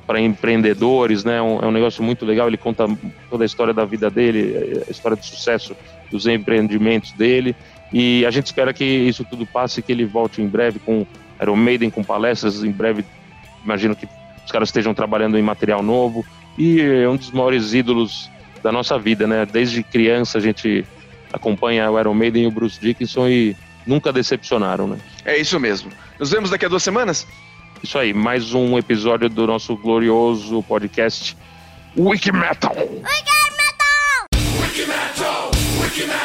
para 0.07 0.21
empreendedores, 0.21 1.25
né, 1.25 1.41
um, 1.41 1.61
é 1.61 1.67
um 1.67 1.71
negócio 1.71 2.03
muito 2.03 2.25
legal. 2.25 2.49
Ele 2.49 2.57
conta 2.57 2.87
toda 3.31 3.45
a 3.45 3.47
história 3.47 3.73
da 3.73 3.85
vida 3.85 4.11
dele, 4.11 4.83
a 4.87 4.91
história 4.91 5.17
de 5.17 5.27
sucesso 5.27 5.77
dos 6.11 6.27
empreendimentos 6.27 7.13
dele. 7.13 7.57
E 7.93 8.25
a 8.27 8.31
gente 8.31 8.47
espera 8.47 8.73
que 8.73 8.85
isso 8.85 9.25
tudo 9.25 9.47
passe, 9.47 9.83
que 9.83 9.93
ele 9.93 10.05
volte 10.05 10.43
em 10.43 10.49
breve 10.49 10.79
com 10.79 11.07
Iron 11.41 11.57
Maiden, 11.57 11.91
com 11.91 12.03
palestras. 12.03 12.63
Em 12.63 12.71
breve, 12.71 13.05
imagino 13.65 13.95
que 13.95 14.09
os 14.45 14.51
caras 14.51 14.69
estejam 14.69 14.93
trabalhando 14.93 15.39
em 15.39 15.43
material 15.43 15.83
novo 15.83 16.25
e 16.59 16.81
é 16.81 17.09
um 17.09 17.17
dos 17.17 17.31
maiores 17.31 17.73
ídolos 17.73 18.31
da 18.63 18.71
nossa 18.71 18.99
vida, 18.99 19.27
né? 19.27 19.47
Desde 19.47 19.83
criança 19.83 20.39
a 20.39 20.41
gente 20.41 20.85
acompanha 21.33 21.91
o 21.91 21.99
Iron 21.99 22.15
Maiden 22.15 22.45
e 22.45 22.47
o 22.47 22.51
Bruce 22.51 22.81
Dickinson 22.81 23.29
e 23.29 23.57
nunca 23.87 24.13
decepcionaram, 24.13 24.87
né? 24.87 24.97
É 25.25 25.37
isso 25.37 25.59
mesmo. 25.59 25.91
Nos 26.19 26.31
vemos 26.31 26.51
daqui 26.51 26.65
a 26.65 26.69
duas 26.69 26.83
semanas? 26.83 27.27
Isso 27.85 27.99
aí, 27.99 28.15
mais 28.15 28.55
um 28.55 28.79
episódio 28.79 29.29
do 29.29 29.47
nosso 29.47 29.77
glorioso 29.77 30.63
podcast 30.63 31.37
Wiki 31.95 32.33
Metal. 32.33 32.75
Wiki 32.75 32.97
Metal! 33.61 34.27
Wiki 34.63 34.87
Metal! 34.87 35.51
Wiki 35.83 36.07
Metal! 36.07 36.24